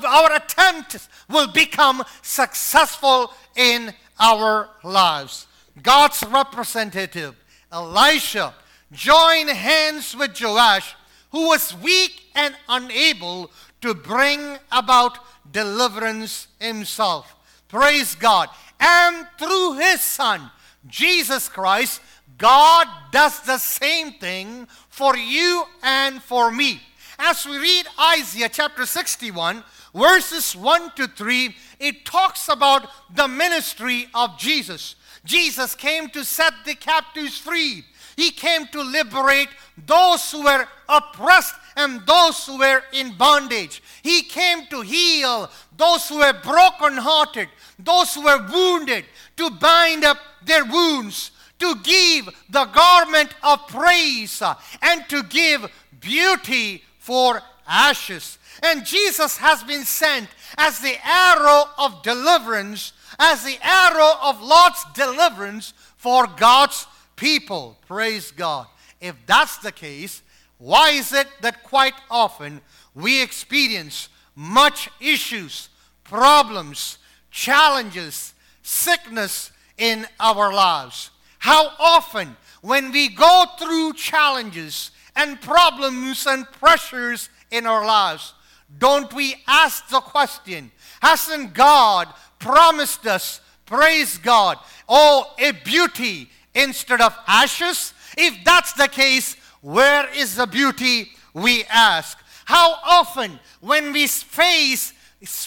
our 0.05 0.33
attempts 0.35 1.09
will 1.29 1.47
become 1.47 2.03
successful 2.21 3.33
in 3.55 3.93
our 4.19 4.69
lives. 4.83 5.47
God's 5.81 6.23
representative, 6.23 7.35
Elisha, 7.71 8.53
joined 8.91 9.49
hands 9.49 10.15
with 10.15 10.39
Joash, 10.39 10.95
who 11.31 11.47
was 11.47 11.75
weak 11.77 12.21
and 12.35 12.55
unable 12.69 13.51
to 13.81 13.93
bring 13.93 14.57
about 14.71 15.19
deliverance 15.51 16.47
himself. 16.59 17.35
Praise 17.67 18.15
God. 18.15 18.49
And 18.79 19.27
through 19.37 19.73
his 19.73 20.01
son, 20.01 20.49
Jesus 20.87 21.49
Christ, 21.49 22.01
God 22.37 22.87
does 23.11 23.39
the 23.41 23.57
same 23.57 24.13
thing 24.13 24.67
for 24.89 25.15
you 25.17 25.63
and 25.81 26.21
for 26.21 26.51
me. 26.51 26.81
As 27.19 27.45
we 27.45 27.57
read 27.57 27.87
Isaiah 27.99 28.49
chapter 28.49 28.85
61, 28.85 29.63
verses 29.93 30.55
1 30.55 30.91
to 30.97 31.07
3, 31.07 31.55
it 31.79 32.05
talks 32.05 32.47
about 32.47 32.87
the 33.15 33.27
ministry 33.27 34.07
of 34.13 34.37
Jesus. 34.37 34.95
Jesus 35.25 35.73
came 35.73 36.09
to 36.09 36.23
set 36.23 36.53
the 36.65 36.75
captives 36.75 37.37
free. 37.37 37.83
He 38.15 38.31
came 38.31 38.67
to 38.67 38.81
liberate 38.81 39.49
those 39.85 40.31
who 40.31 40.43
were 40.43 40.67
oppressed 40.89 41.55
and 41.75 42.05
those 42.05 42.45
who 42.45 42.57
were 42.57 42.81
in 42.93 43.15
bondage. 43.15 43.81
He 44.01 44.23
came 44.23 44.65
to 44.67 44.81
heal 44.81 45.49
those 45.75 46.09
who 46.09 46.17
were 46.17 46.33
brokenhearted, 46.33 47.49
those 47.77 48.15
who 48.15 48.23
were 48.23 48.47
wounded, 48.51 49.05
to 49.37 49.49
bind 49.51 50.03
up 50.03 50.17
their 50.43 50.65
wounds, 50.65 51.31
to 51.59 51.75
give 51.83 52.29
the 52.49 52.65
garment 52.65 53.33
of 53.43 53.67
praise, 53.67 54.41
and 54.81 55.07
to 55.09 55.23
give 55.23 55.69
beauty 55.99 56.83
for 56.99 57.41
ashes. 57.67 58.37
And 58.63 58.85
Jesus 58.85 59.37
has 59.37 59.63
been 59.63 59.83
sent 59.83 60.29
as 60.57 60.79
the 60.79 60.95
arrow 61.03 61.65
of 61.77 62.01
deliverance, 62.03 62.93
as 63.19 63.43
the 63.43 63.57
arrow 63.61 64.13
of 64.21 64.41
Lord's 64.41 64.83
deliverance 64.93 65.73
for 65.95 66.27
God's 66.27 66.87
people. 67.15 67.77
Praise 67.87 68.31
God. 68.31 68.67
If 68.99 69.15
that's 69.25 69.57
the 69.57 69.71
case, 69.71 70.21
why 70.57 70.91
is 70.91 71.13
it 71.13 71.27
that 71.41 71.63
quite 71.63 71.93
often 72.09 72.61
we 72.95 73.21
experience 73.21 74.09
much 74.35 74.89
issues, 74.99 75.69
problems, 76.03 76.97
challenges, 77.29 78.33
sickness 78.63 79.51
in 79.77 80.07
our 80.19 80.51
lives? 80.51 81.11
How 81.39 81.71
often, 81.79 82.35
when 82.61 82.91
we 82.91 83.09
go 83.09 83.45
through 83.59 83.93
challenges 83.93 84.91
and 85.15 85.41
problems 85.41 86.25
and 86.25 86.49
pressures 86.51 87.29
in 87.51 87.65
our 87.65 87.85
lives, 87.85 88.33
don't 88.77 89.13
we 89.13 89.35
ask 89.47 89.87
the 89.89 90.01
question 90.01 90.71
Hasn't 91.01 91.53
God 91.53 92.07
promised 92.39 93.05
us, 93.07 93.41
praise 93.65 94.17
God, 94.17 94.57
oh, 94.89 95.33
a 95.39 95.51
beauty 95.51 96.29
instead 96.53 97.01
of 97.01 97.17
ashes? 97.27 97.93
If 98.17 98.43
that's 98.43 98.73
the 98.73 98.87
case, 98.87 99.35
where 99.61 100.09
is 100.15 100.35
the 100.35 100.47
beauty, 100.47 101.11
we 101.33 101.63
ask? 101.65 102.17
How 102.45 102.77
often, 102.83 103.39
when 103.59 103.91
we 103.91 104.07
face, 104.07 104.93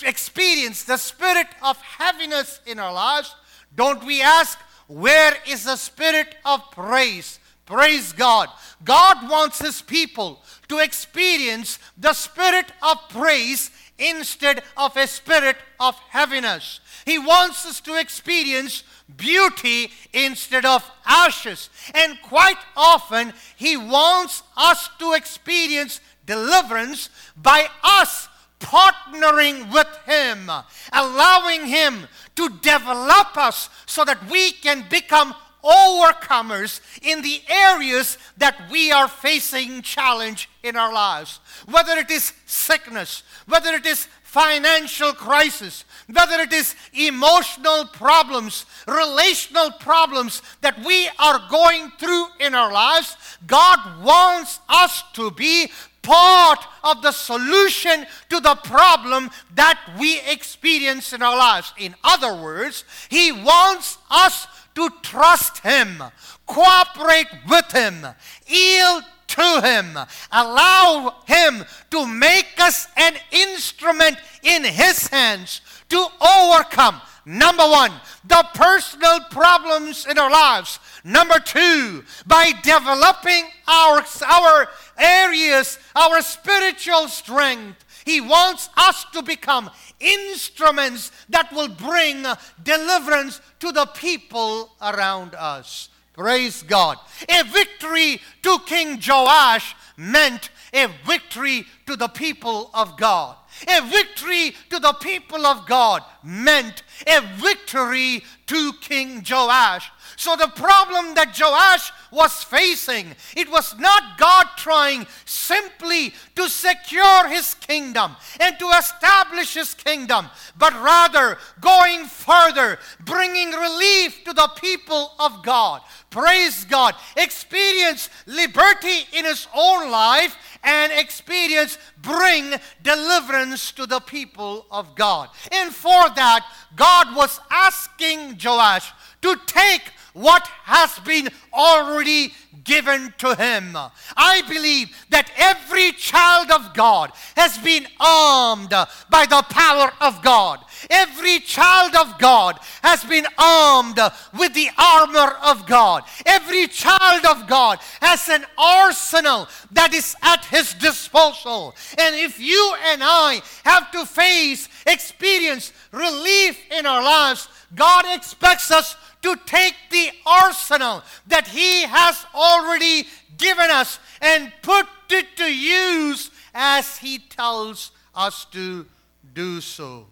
experience 0.02 0.84
the 0.84 0.96
spirit 0.96 1.46
of 1.62 1.76
heaviness 1.78 2.60
in 2.66 2.78
our 2.78 2.92
lives, 2.92 3.34
don't 3.74 4.04
we 4.04 4.20
ask, 4.20 4.58
where 4.90 5.36
is 5.46 5.64
the 5.64 5.76
spirit 5.76 6.34
of 6.44 6.68
praise? 6.72 7.38
Praise 7.64 8.12
God. 8.12 8.48
God 8.82 9.30
wants 9.30 9.60
His 9.60 9.80
people 9.80 10.42
to 10.66 10.78
experience 10.78 11.78
the 11.96 12.12
spirit 12.12 12.72
of 12.82 12.96
praise 13.08 13.70
instead 14.00 14.64
of 14.76 14.96
a 14.96 15.06
spirit 15.06 15.56
of 15.78 15.94
heaviness. 16.08 16.80
He 17.04 17.18
wants 17.18 17.64
us 17.66 17.80
to 17.82 18.00
experience 18.00 18.82
beauty 19.16 19.92
instead 20.12 20.64
of 20.64 20.90
ashes. 21.06 21.70
And 21.94 22.20
quite 22.22 22.58
often, 22.76 23.32
He 23.54 23.76
wants 23.76 24.42
us 24.56 24.90
to 24.98 25.12
experience 25.12 26.00
deliverance 26.26 27.10
by 27.36 27.68
us 27.84 28.28
partnering 28.60 29.72
with 29.72 29.88
Him, 30.06 30.50
allowing 30.92 31.66
Him 31.66 32.06
to 32.36 32.48
develop 32.60 33.36
us 33.36 33.68
so 33.86 34.04
that 34.04 34.30
we 34.30 34.52
can 34.52 34.84
become 34.88 35.34
overcomers 35.62 36.80
in 37.02 37.22
the 37.22 37.42
areas 37.48 38.16
that 38.38 38.56
we 38.70 38.90
are 38.92 39.08
facing 39.08 39.82
challenge 39.82 40.48
in 40.62 40.76
our 40.76 40.92
lives. 40.92 41.40
Whether 41.66 41.92
it 41.98 42.10
is 42.10 42.32
sickness, 42.46 43.22
whether 43.46 43.74
it 43.74 43.86
is 43.86 44.08
financial 44.22 45.12
crisis, 45.12 45.84
whether 46.12 46.40
it 46.40 46.52
is 46.52 46.76
emotional 46.92 47.84
problems, 47.86 48.64
relational 48.86 49.72
problems 49.72 50.40
that 50.60 50.78
we 50.84 51.08
are 51.18 51.42
going 51.50 51.90
through 51.98 52.26
in 52.38 52.54
our 52.54 52.72
lives, 52.72 53.16
God 53.46 54.02
wants 54.02 54.60
us 54.68 55.02
to 55.14 55.32
be 55.32 55.70
part 56.02 56.58
of 56.82 57.02
the 57.02 57.12
solution 57.12 58.06
to 58.28 58.40
the 58.40 58.54
problem 58.64 59.30
that 59.54 59.78
we 59.98 60.20
experience 60.20 61.12
in 61.12 61.22
our 61.22 61.36
lives. 61.36 61.72
In 61.78 61.94
other 62.02 62.42
words, 62.42 62.84
He 63.08 63.32
wants 63.32 63.98
us 64.10 64.46
to 64.74 64.88
trust 65.02 65.58
Him, 65.58 66.02
cooperate 66.46 67.28
with 67.48 67.70
Him, 67.72 68.06
yield 68.46 69.04
to 69.28 69.60
Him, 69.62 69.98
allow 70.32 71.22
Him 71.26 71.64
to 71.90 72.06
make 72.06 72.58
us 72.58 72.88
an 72.96 73.14
instrument 73.30 74.16
in 74.42 74.64
His 74.64 75.06
hands 75.08 75.60
to 75.88 76.06
overcome. 76.20 77.00
Number 77.30 77.62
one, 77.62 77.92
the 78.24 78.44
personal 78.54 79.20
problems 79.30 80.04
in 80.04 80.18
our 80.18 80.32
lives. 80.32 80.80
Number 81.04 81.38
two, 81.38 82.02
by 82.26 82.50
developing 82.64 83.44
our, 83.68 84.04
our 84.26 84.68
areas, 84.98 85.78
our 85.94 86.22
spiritual 86.22 87.06
strength. 87.06 87.84
He 88.04 88.20
wants 88.20 88.68
us 88.76 89.04
to 89.12 89.22
become 89.22 89.70
instruments 90.00 91.12
that 91.28 91.52
will 91.52 91.68
bring 91.68 92.26
deliverance 92.64 93.40
to 93.60 93.70
the 93.70 93.86
people 93.86 94.72
around 94.82 95.36
us. 95.36 95.88
Praise 96.14 96.64
God. 96.64 96.98
A 97.28 97.44
victory 97.44 98.20
to 98.42 98.58
King 98.66 99.00
Joash 99.06 99.76
meant 99.96 100.50
a 100.74 100.88
victory 101.06 101.64
to 101.86 101.94
the 101.94 102.08
people 102.08 102.70
of 102.74 102.96
God. 102.96 103.36
A 103.68 103.80
victory 103.82 104.54
to 104.70 104.78
the 104.78 104.92
people 104.94 105.44
of 105.46 105.66
God 105.66 106.02
meant 106.22 106.82
a 107.06 107.20
victory 107.36 108.22
to 108.46 108.72
King 108.80 109.24
Joash. 109.28 109.90
So 110.20 110.36
the 110.36 110.48
problem 110.48 111.14
that 111.14 111.34
Joash 111.40 111.92
was 112.10 112.44
facing, 112.44 113.14
it 113.34 113.50
was 113.50 113.74
not 113.78 114.18
God 114.18 114.48
trying 114.58 115.06
simply 115.24 116.12
to 116.36 116.46
secure 116.46 117.26
his 117.26 117.54
kingdom 117.54 118.16
and 118.38 118.58
to 118.58 118.68
establish 118.78 119.54
his 119.54 119.72
kingdom, 119.72 120.26
but 120.58 120.74
rather 120.74 121.38
going 121.62 122.04
further, 122.04 122.78
bringing 123.02 123.52
relief 123.52 124.22
to 124.24 124.34
the 124.34 124.50
people 124.60 125.12
of 125.18 125.42
God. 125.42 125.80
Praise 126.10 126.66
God. 126.66 126.96
Experience 127.16 128.10
liberty 128.26 129.06
in 129.14 129.24
his 129.24 129.48
own 129.56 129.90
life 129.90 130.36
and 130.62 130.92
experience 130.92 131.78
bring 132.02 132.56
deliverance 132.82 133.72
to 133.72 133.86
the 133.86 134.00
people 134.00 134.66
of 134.70 134.94
God. 134.94 135.30
And 135.50 135.74
for 135.74 136.10
that, 136.10 136.46
God 136.76 137.16
was 137.16 137.40
asking 137.50 138.38
Joash 138.44 138.92
to 139.22 139.36
take 139.46 139.82
what 140.12 140.46
has 140.64 140.98
been 141.00 141.28
already 141.52 142.32
given 142.64 143.12
to 143.18 143.34
him. 143.34 143.76
I 144.16 144.42
believe 144.48 144.96
that 145.10 145.30
every 145.36 145.92
child 145.92 146.50
of 146.50 146.74
God 146.74 147.12
has 147.36 147.58
been 147.58 147.86
armed 147.98 148.70
by 148.70 149.26
the 149.26 149.44
power 149.48 149.92
of 150.00 150.22
God. 150.22 150.64
Every 150.88 151.40
child 151.40 151.94
of 151.94 152.18
God 152.18 152.58
has 152.82 153.04
been 153.04 153.26
armed 153.38 153.98
with 154.38 154.54
the 154.54 154.70
armor 154.78 155.36
of 155.42 155.66
God. 155.66 156.04
Every 156.26 156.66
child 156.68 157.24
of 157.26 157.46
God 157.46 157.78
has 158.00 158.28
an 158.28 158.44
arsenal 158.56 159.48
that 159.72 159.92
is 159.92 160.16
at 160.22 160.44
his 160.46 160.74
disposal. 160.74 161.74
And 161.98 162.14
if 162.16 162.40
you 162.40 162.74
and 162.86 163.02
I 163.04 163.42
have 163.64 163.90
to 163.92 164.06
face, 164.06 164.68
experience 164.86 165.72
relief 165.92 166.58
in 166.70 166.86
our 166.86 167.02
lives, 167.02 167.48
God 167.74 168.04
expects 168.08 168.70
us 168.70 168.96
to 169.22 169.36
take 169.46 169.74
the 169.90 170.10
arsenal 170.26 171.02
that 171.26 171.48
He 171.48 171.82
has 171.82 172.24
already 172.34 173.06
given 173.36 173.70
us 173.70 173.98
and 174.20 174.52
put 174.62 174.86
it 175.10 175.36
to 175.36 175.52
use 175.52 176.30
as 176.54 176.98
He 176.98 177.18
tells 177.18 177.92
us 178.14 178.44
to 178.46 178.86
do 179.34 179.60
so. 179.60 180.06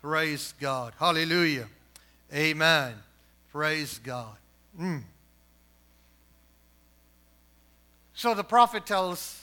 Praise 0.00 0.54
God. 0.60 0.94
Hallelujah. 0.98 1.68
Amen. 2.32 2.94
Praise 3.52 3.98
God. 3.98 4.36
Mm. 4.78 5.02
So 8.14 8.34
the 8.34 8.44
prophet 8.44 8.86
tells 8.86 9.40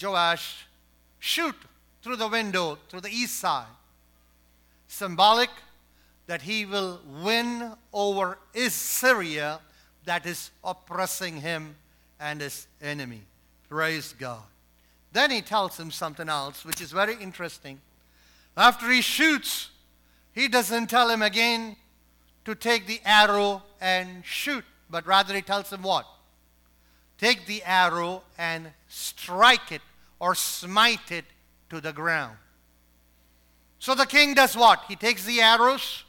Joash, 0.00 0.66
shoot 1.18 1.54
through 2.02 2.16
the 2.16 2.28
window, 2.28 2.78
through 2.88 3.00
the 3.00 3.10
east 3.10 3.38
side. 3.38 3.66
Symbolic 4.88 5.50
that 6.26 6.42
he 6.42 6.64
will 6.64 7.00
win 7.22 7.72
over 7.92 8.38
Syria 8.68 9.60
that 10.04 10.26
is 10.26 10.50
oppressing 10.62 11.36
him 11.40 11.76
and 12.20 12.40
his 12.40 12.66
enemy. 12.80 13.22
Praise 13.68 14.14
God. 14.18 14.42
Then 15.12 15.30
he 15.30 15.42
tells 15.42 15.78
him 15.78 15.90
something 15.90 16.28
else, 16.28 16.64
which 16.64 16.80
is 16.80 16.92
very 16.92 17.14
interesting. 17.20 17.80
After 18.56 18.90
he 18.90 19.00
shoots, 19.00 19.70
he 20.32 20.48
doesn't 20.48 20.88
tell 20.88 21.08
him 21.08 21.22
again 21.22 21.76
to 22.44 22.54
take 22.54 22.86
the 22.86 23.00
arrow 23.04 23.62
and 23.80 24.24
shoot, 24.24 24.64
but 24.90 25.06
rather 25.06 25.34
he 25.34 25.42
tells 25.42 25.72
him 25.72 25.82
what? 25.82 26.06
Take 27.18 27.46
the 27.46 27.62
arrow 27.64 28.22
and 28.36 28.70
strike 28.88 29.72
it 29.72 29.82
or 30.18 30.34
smite 30.34 31.10
it 31.10 31.24
to 31.70 31.80
the 31.80 31.92
ground. 31.92 32.36
So 33.78 33.94
the 33.94 34.06
king 34.06 34.34
does 34.34 34.56
what? 34.56 34.84
He 34.88 34.96
takes 34.96 35.24
the 35.24 35.40
arrows 35.40 36.03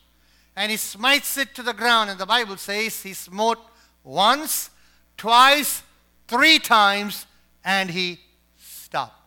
and 0.55 0.71
he 0.71 0.77
smites 0.77 1.37
it 1.37 1.53
to 1.55 1.63
the 1.63 1.73
ground. 1.73 2.09
And 2.09 2.19
the 2.19 2.25
Bible 2.25 2.57
says 2.57 3.01
he 3.01 3.13
smote 3.13 3.59
once, 4.03 4.69
twice, 5.17 5.83
three 6.27 6.59
times, 6.59 7.25
and 7.63 7.89
he 7.89 8.19
stopped. 8.57 9.19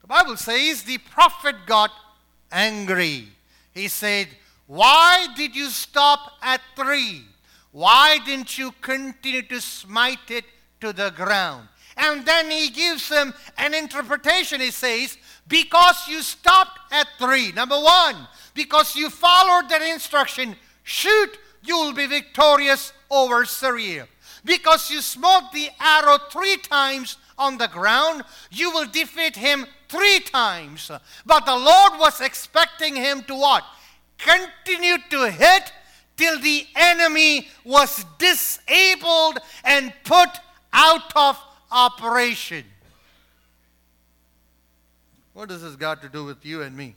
The 0.00 0.08
Bible 0.08 0.36
says 0.36 0.82
the 0.82 0.98
prophet 0.98 1.56
got 1.66 1.90
angry. 2.50 3.28
He 3.72 3.88
said, 3.88 4.28
Why 4.66 5.28
did 5.36 5.54
you 5.54 5.68
stop 5.68 6.32
at 6.42 6.60
three? 6.76 7.22
Why 7.72 8.18
didn't 8.24 8.56
you 8.56 8.72
continue 8.80 9.42
to 9.42 9.60
smite 9.60 10.30
it 10.30 10.44
to 10.80 10.92
the 10.92 11.10
ground? 11.10 11.68
And 11.96 12.26
then 12.26 12.50
he 12.50 12.70
gives 12.70 13.08
them 13.08 13.34
an 13.58 13.74
interpretation. 13.74 14.60
He 14.60 14.70
says, 14.70 15.16
Because 15.46 16.08
you 16.08 16.22
stopped 16.22 16.78
at 16.92 17.06
three. 17.18 17.52
Number 17.52 17.78
one, 17.78 18.16
because 18.54 18.96
you 18.96 19.10
followed 19.10 19.68
that 19.68 19.82
instruction, 19.82 20.56
shoot, 20.82 21.38
you 21.62 21.76
will 21.76 21.92
be 21.92 22.06
victorious 22.06 22.92
over 23.10 23.44
Syria. 23.44 24.06
Because 24.44 24.90
you 24.90 25.00
smote 25.00 25.52
the 25.52 25.68
arrow 25.80 26.18
three 26.30 26.56
times 26.58 27.16
on 27.38 27.58
the 27.58 27.68
ground, 27.68 28.22
you 28.50 28.70
will 28.70 28.86
defeat 28.86 29.36
him 29.36 29.66
three 29.88 30.20
times. 30.20 30.90
But 31.24 31.46
the 31.46 31.56
Lord 31.56 31.98
was 31.98 32.20
expecting 32.20 32.94
him 32.94 33.22
to 33.24 33.34
what? 33.34 33.64
Continue 34.18 34.98
to 35.10 35.30
hit 35.30 35.72
till 36.16 36.38
the 36.40 36.66
enemy 36.76 37.48
was 37.64 38.04
disabled 38.18 39.38
and 39.64 39.92
put 40.04 40.28
out 40.72 41.12
of 41.16 41.38
operation. 41.70 42.64
What 45.32 45.48
does 45.48 45.62
this 45.62 45.76
got 45.76 46.02
to 46.02 46.08
do 46.08 46.24
with 46.24 46.44
you 46.44 46.62
and 46.62 46.76
me? 46.76 46.94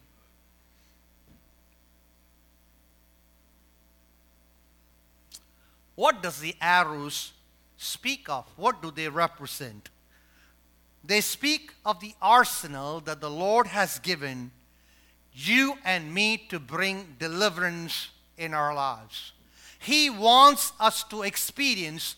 What 5.95 6.21
does 6.21 6.39
the 6.39 6.56
arrows 6.62 7.34
speak 7.77 8.30
of? 8.30 8.45
What 8.56 8.84
do 8.84 8.91
they 8.91 9.10
represent? 9.10 9.89
They 11.03 11.21
speak 11.21 11.73
of 11.86 11.99
the 11.99 12.13
arsenal 12.21 12.99
that 13.01 13.19
the 13.19 13.32
Lord 13.32 13.67
has 13.67 13.97
given 13.99 14.51
you 15.34 15.75
and 15.84 16.13
me 16.13 16.38
to 16.49 16.60
bring 16.60 17.15
deliverance 17.17 18.10
in 18.38 18.53
our 18.53 18.75
lives. 18.75 19.32
He 19.80 20.10
wants 20.10 20.73
us 20.80 21.03
to 21.06 21.23
experience 21.23 22.15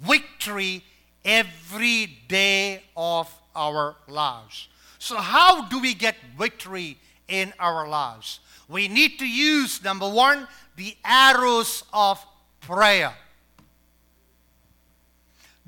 victory 0.00 0.84
every 1.26 2.06
day 2.28 2.82
of 2.96 3.30
our 3.54 3.96
lives. 4.08 4.68
So, 4.98 5.16
how 5.16 5.68
do 5.68 5.80
we 5.80 5.92
get 5.92 6.14
victory 6.38 6.98
in 7.28 7.52
our 7.58 7.88
lives? 7.88 8.40
We 8.68 8.88
need 8.88 9.18
to 9.18 9.28
use, 9.28 9.82
number 9.84 10.08
one, 10.08 10.48
the 10.76 10.96
arrows 11.04 11.84
of 11.92 12.24
prayer. 12.60 13.12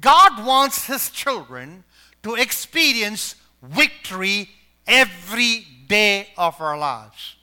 God 0.01 0.47
wants 0.47 0.87
His 0.87 1.11
children 1.11 1.85
to 2.23 2.35
experience 2.35 3.35
victory 3.63 4.49
every 4.87 5.67
day 5.89 6.29
of 6.37 6.61
our 6.61 6.79
lives. 6.79 7.37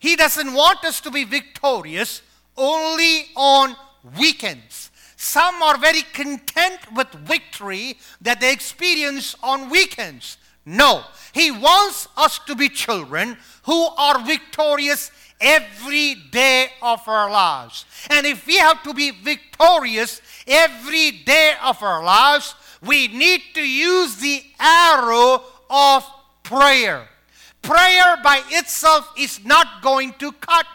He 0.00 0.16
doesn't 0.16 0.52
want 0.52 0.84
us 0.84 1.00
to 1.02 1.10
be 1.10 1.24
victorious 1.24 2.22
only 2.56 3.26
on 3.36 3.76
weekends. 4.18 4.90
Some 5.24 5.62
are 5.62 5.78
very 5.78 6.02
content 6.02 6.80
with 6.94 7.08
victory 7.08 7.96
that 8.20 8.42
they 8.42 8.52
experience 8.52 9.34
on 9.42 9.70
weekends. 9.70 10.36
No, 10.66 11.02
He 11.32 11.50
wants 11.50 12.06
us 12.14 12.38
to 12.40 12.54
be 12.54 12.68
children 12.68 13.38
who 13.64 13.86
are 13.96 14.20
victorious 14.20 15.10
every 15.40 16.16
day 16.30 16.68
of 16.82 17.08
our 17.08 17.30
lives. 17.30 17.86
And 18.10 18.26
if 18.26 18.46
we 18.46 18.58
have 18.58 18.82
to 18.82 18.92
be 18.92 19.12
victorious 19.12 20.20
every 20.46 21.10
day 21.10 21.54
of 21.64 21.82
our 21.82 22.04
lives, 22.04 22.54
we 22.82 23.08
need 23.08 23.40
to 23.54 23.66
use 23.66 24.16
the 24.16 24.44
arrow 24.60 25.42
of 25.70 26.04
prayer. 26.42 27.08
Prayer 27.62 28.18
by 28.22 28.42
itself 28.50 29.10
is 29.18 29.42
not 29.42 29.80
going 29.80 30.12
to 30.18 30.32
cut. 30.32 30.66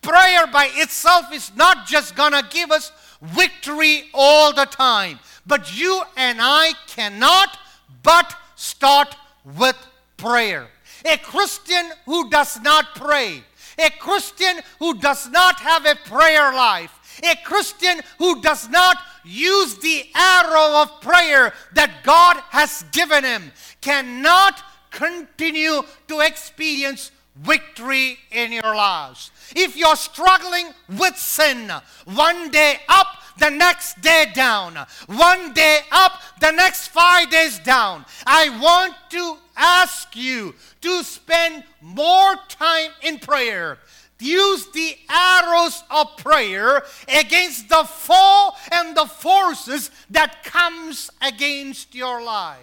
Prayer 0.00 0.46
by 0.46 0.70
itself 0.74 1.26
is 1.32 1.50
not 1.56 1.88
just 1.88 2.14
going 2.14 2.32
to 2.32 2.44
give 2.50 2.70
us 2.70 2.92
victory 3.22 4.04
all 4.14 4.52
the 4.52 4.66
time. 4.66 5.18
But 5.46 5.78
you 5.78 6.02
and 6.16 6.38
I 6.40 6.72
cannot 6.86 7.58
but 8.02 8.34
start 8.56 9.16
with 9.58 9.76
prayer. 10.16 10.68
A 11.04 11.16
Christian 11.18 11.90
who 12.04 12.28
does 12.28 12.60
not 12.60 12.94
pray, 12.94 13.42
a 13.78 13.90
Christian 13.98 14.60
who 14.78 14.94
does 14.94 15.28
not 15.30 15.58
have 15.60 15.86
a 15.86 15.96
prayer 15.96 16.52
life, 16.52 17.20
a 17.22 17.36
Christian 17.44 18.00
who 18.18 18.40
does 18.42 18.68
not 18.68 18.98
use 19.24 19.76
the 19.76 20.04
arrow 20.14 20.82
of 20.82 21.00
prayer 21.00 21.52
that 21.74 22.02
God 22.04 22.36
has 22.50 22.84
given 22.92 23.24
him 23.24 23.50
cannot 23.80 24.62
continue 24.90 25.82
to 26.08 26.20
experience 26.20 27.10
victory 27.36 28.18
in 28.30 28.52
your 28.52 28.74
lives. 28.74 29.30
If 29.56 29.76
you're 29.76 29.96
struggling 29.96 30.72
with 30.88 31.16
sin, 31.16 31.72
one 32.04 32.50
day 32.50 32.76
up, 32.88 33.06
the 33.38 33.50
next 33.50 34.00
day 34.02 34.26
down, 34.34 34.76
one 35.06 35.52
day 35.52 35.80
up, 35.90 36.20
the 36.40 36.50
next 36.50 36.88
five 36.88 37.30
days 37.30 37.58
down, 37.60 38.04
I 38.26 38.50
want 38.60 38.94
to 39.10 39.36
ask 39.56 40.14
you 40.14 40.54
to 40.82 41.02
spend 41.02 41.64
more 41.80 42.34
time 42.48 42.90
in 43.02 43.18
prayer. 43.18 43.78
Use 44.18 44.66
the 44.72 44.96
arrows 45.08 45.82
of 45.90 46.16
prayer 46.18 46.82
against 47.08 47.70
the 47.70 47.84
foe 47.84 48.50
and 48.70 48.94
the 48.94 49.06
forces 49.06 49.90
that 50.10 50.44
comes 50.44 51.10
against 51.22 51.94
your 51.94 52.22
life. 52.22 52.58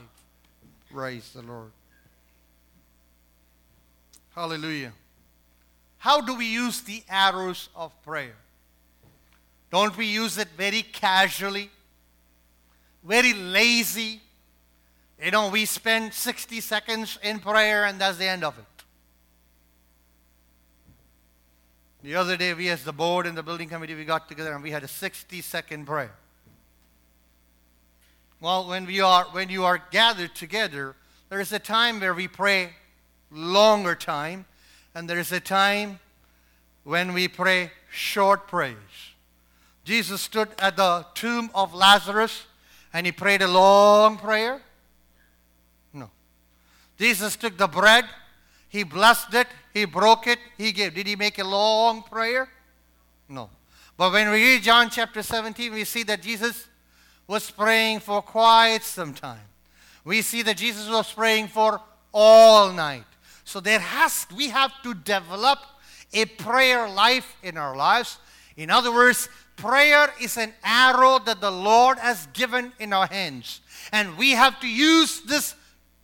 Praise 0.91 1.32
the 1.34 1.41
Lord. 1.41 1.71
Hallelujah. 4.38 4.93
How 5.97 6.21
do 6.21 6.36
we 6.36 6.45
use 6.45 6.82
the 6.82 7.02
arrows 7.10 7.69
of 7.76 7.91
prayer? 8.04 8.36
Don't 9.71 9.97
we 9.97 10.06
use 10.06 10.38
it 10.38 10.50
very 10.56 10.84
casually, 10.84 11.71
very 13.04 13.34
lazy? 13.34 14.21
You 15.19 15.32
know, 15.32 15.50
we 15.50 15.65
spend 15.65 16.13
60 16.13 16.62
seconds 16.62 17.17
in 17.23 17.39
prayer 17.39 17.86
and 17.86 18.00
that's 18.00 18.19
the 18.19 18.28
end 18.28 18.43
of 18.43 18.56
it. 18.60 18.65
The 22.04 22.13
other 22.13 22.38
day, 22.38 22.54
we 22.54 22.69
as 22.69 22.84
the 22.84 22.93
board 22.93 23.26
and 23.26 23.36
the 23.36 23.41
building 23.41 23.69
committee, 23.69 23.95
we 23.95 24.06
got 24.06 24.30
together 24.30 24.54
and 24.54 24.62
we 24.62 24.69
had 24.69 24.84
a 24.84 24.88
60 24.88 25.41
second 25.41 25.88
prayer. 25.88 26.13
Well, 28.39 28.67
when, 28.67 28.86
we 28.86 29.02
are, 29.02 29.23
when 29.32 29.50
you 29.50 29.63
are 29.63 29.82
gathered 29.89 30.36
together, 30.36 30.95
there 31.30 31.39
is 31.39 31.52
a 31.52 31.60
time 31.60 32.00
where 32.00 32.13
we 32.13 32.28
pray 32.28 32.73
longer 33.31 33.95
time, 33.95 34.45
and 34.95 35.09
there 35.09 35.19
is 35.19 35.31
a 35.31 35.39
time 35.39 35.99
when 36.83 37.13
we 37.13 37.27
pray 37.27 37.71
short 37.91 38.47
prayers. 38.47 39.13
Jesus 39.83 40.21
stood 40.21 40.49
at 40.59 40.77
the 40.77 41.05
tomb 41.13 41.49
of 41.55 41.73
Lazarus 41.73 42.45
and 42.93 43.05
he 43.05 43.11
prayed 43.11 43.41
a 43.41 43.47
long 43.47 44.17
prayer? 44.17 44.61
No. 45.93 46.09
Jesus 46.97 47.35
took 47.35 47.57
the 47.57 47.67
bread, 47.67 48.05
he 48.69 48.83
blessed 48.83 49.33
it, 49.33 49.47
he 49.73 49.85
broke 49.85 50.27
it, 50.27 50.39
he 50.57 50.71
gave. 50.71 50.93
Did 50.93 51.07
he 51.07 51.15
make 51.15 51.39
a 51.39 51.43
long 51.43 52.03
prayer? 52.03 52.49
No. 53.29 53.49
But 53.97 54.13
when 54.13 54.29
we 54.29 54.43
read 54.43 54.63
John 54.63 54.89
chapter 54.89 55.21
17, 55.21 55.73
we 55.73 55.83
see 55.83 56.03
that 56.03 56.21
Jesus 56.21 56.67
was 57.27 57.51
praying 57.51 57.99
for 57.99 58.21
quite 58.21 58.83
some 58.83 59.13
time. 59.13 59.47
We 60.03 60.21
see 60.21 60.41
that 60.43 60.57
Jesus 60.57 60.89
was 60.89 61.11
praying 61.11 61.49
for 61.49 61.81
all 62.13 62.71
night. 62.71 63.03
So 63.47 63.62
there 63.62 63.79
has 63.79 64.27
we 64.36 64.49
have 64.49 64.73
to 64.83 64.93
develop 64.93 65.60
a 66.12 66.25
prayer 66.25 66.89
life 66.89 67.38
in 67.41 67.55
our 67.55 67.77
lives. 67.77 68.17
In 68.57 68.69
other 68.69 68.91
words, 68.91 69.29
prayer 69.55 70.10
is 70.19 70.36
an 70.36 70.53
arrow 70.65 71.17
that 71.19 71.39
the 71.39 71.49
Lord 71.49 71.97
has 71.97 72.27
given 72.33 72.73
in 72.77 72.91
our 72.91 73.07
hands. 73.07 73.62
And 73.93 74.17
we 74.17 74.31
have 74.31 74.60
to 74.60 74.67
use 74.67 75.21
this, 75.21 75.55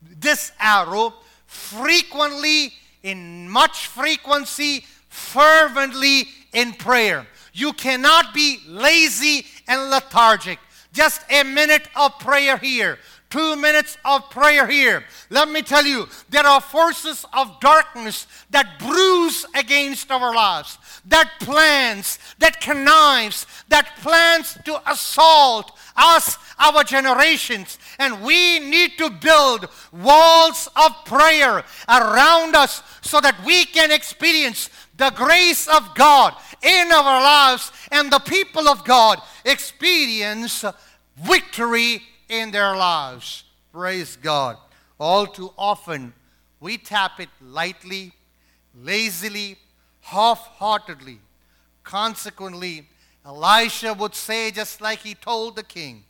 this 0.02 0.54
arrow 0.58 1.16
frequently, 1.46 2.72
in 3.04 3.50
much 3.50 3.88
frequency, 3.88 4.86
fervently 5.10 6.30
in 6.54 6.72
prayer. 6.72 7.28
You 7.52 7.74
cannot 7.74 8.34
be 8.34 8.60
lazy 8.66 9.46
and 9.68 9.90
lethargic. 9.90 10.60
Just 10.94 11.22
a 11.30 11.44
minute 11.44 11.90
of 11.94 12.18
prayer 12.20 12.56
here, 12.56 13.00
two 13.34 13.56
minutes 13.56 13.98
of 14.06 14.30
prayer 14.30 14.68
here. 14.68 15.04
Let 15.32 15.50
me 15.50 15.64
tell 15.64 15.88
you, 15.88 16.08
there 16.30 16.46
are 16.46 16.62
forces 16.62 17.26
of 17.34 17.60
darkness 17.60 18.28
that 18.52 18.78
bruise 18.78 19.44
against 19.56 20.12
our 20.12 20.36
lives, 20.36 20.78
that 21.08 21.32
plans, 21.40 22.20
that 22.38 22.62
connives, 22.62 23.48
that 23.70 23.96
plans 24.04 24.56
to 24.66 24.80
assault 24.88 25.72
us, 25.98 26.38
our 26.60 26.84
generations. 26.84 27.80
And 27.98 28.22
we 28.22 28.60
need 28.60 29.00
to 29.00 29.10
build 29.10 29.68
walls 29.92 30.70
of 30.76 30.92
prayer 31.06 31.64
around 31.90 32.56
us 32.56 32.84
so 33.02 33.20
that 33.20 33.44
we 33.44 33.66
can 33.66 33.90
experience 33.90 34.70
the 34.96 35.10
grace 35.10 35.68
of 35.68 35.96
God 35.96 36.36
in 36.62 36.92
our 36.92 37.24
lives 37.24 37.72
and 37.92 38.12
the 38.12 38.20
people 38.20 38.68
of 38.68 38.86
God 38.86 39.20
experience 39.44 40.64
victory 41.18 42.04
in 42.42 42.52
their 42.52 42.76
lives. 42.76 43.44
Praise 43.72 44.16
God. 44.16 44.58
All 45.00 45.28
too 45.28 45.52
often, 45.58 46.14
we 46.60 46.78
tap 46.78 47.20
it 47.20 47.30
lightly, 47.42 48.14
lazily, 48.76 49.58
half 50.02 50.40
heartedly. 50.58 51.20
Consequently, 51.84 52.88
Elisha 53.26 53.94
would 53.94 54.16
say, 54.16 54.52
just 54.52 54.82
like 54.82 55.00
he 55.00 55.16
told 55.16 55.56
the 55.56 55.64
king, 55.64 56.04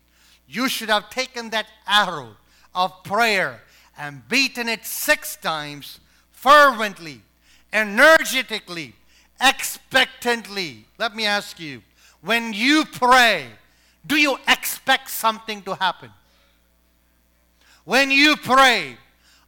You 0.48 0.70
should 0.70 0.90
have 0.90 1.10
taken 1.10 1.50
that 1.52 1.68
arrow 1.88 2.38
of 2.76 3.04
prayer 3.04 3.62
and 3.98 4.28
beaten 4.28 4.68
it 4.70 4.86
six 4.86 5.36
times 5.36 6.00
fervently, 6.32 7.22
energetically, 7.72 8.94
expectantly. 9.42 10.86
Let 10.98 11.16
me 11.16 11.26
ask 11.26 11.60
you 11.60 11.82
when 12.22 12.54
you 12.54 12.86
pray, 12.86 13.48
do 14.06 14.16
you 14.16 14.38
expect 14.48 15.10
something 15.10 15.62
to 15.64 15.76
happen? 15.76 16.10
When 17.86 18.12
you 18.12 18.36
pray, 18.38 18.98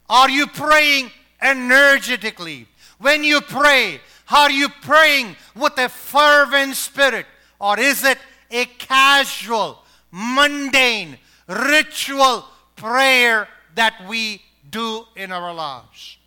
are 0.08 0.30
you 0.30 0.46
praying 0.46 1.10
energetically? 1.40 2.66
When 2.98 3.24
you 3.24 3.40
pray, 3.40 4.00
are 4.30 4.50
you 4.50 4.68
praying 4.68 5.36
with 5.54 5.76
a 5.78 5.88
fervent 5.88 6.76
spirit? 6.76 7.26
Or 7.60 7.78
is 7.78 8.04
it 8.04 8.18
a 8.50 8.64
casual, 8.64 9.82
mundane, 10.10 11.18
ritual 11.46 12.44
prayer 12.76 13.48
that 13.74 13.94
we 14.08 14.42
do 14.68 15.04
in 15.16 15.32
our 15.32 15.52
lives? 15.52 16.18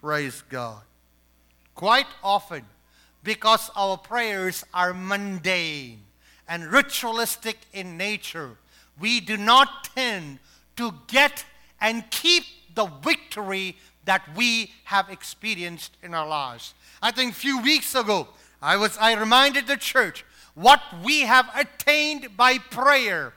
Praise 0.00 0.42
God. 0.48 0.82
Quite 1.74 2.06
often, 2.22 2.64
because 3.22 3.70
our 3.76 3.96
prayers 3.96 4.64
are 4.72 4.92
mundane 4.94 6.00
and 6.48 6.72
ritualistic 6.72 7.58
in 7.72 7.96
nature, 7.96 8.56
we 8.98 9.20
do 9.20 9.36
not 9.36 9.90
tend 9.94 10.38
to 10.76 10.94
get 11.06 11.44
and 11.80 12.10
keep 12.10 12.44
the 12.74 12.86
victory 12.86 13.76
that 14.04 14.22
we 14.36 14.72
have 14.84 15.10
experienced 15.10 15.96
in 16.02 16.14
our 16.14 16.26
lives. 16.26 16.74
I 17.02 17.10
think 17.10 17.32
a 17.32 17.34
few 17.34 17.60
weeks 17.60 17.94
ago, 17.94 18.28
I 18.62 18.76
was 18.76 18.96
I 18.98 19.14
reminded 19.14 19.66
the 19.66 19.76
church 19.76 20.24
what 20.54 20.80
we 21.04 21.20
have 21.20 21.48
attained 21.54 22.36
by 22.36 22.58
prayer. 22.58 23.34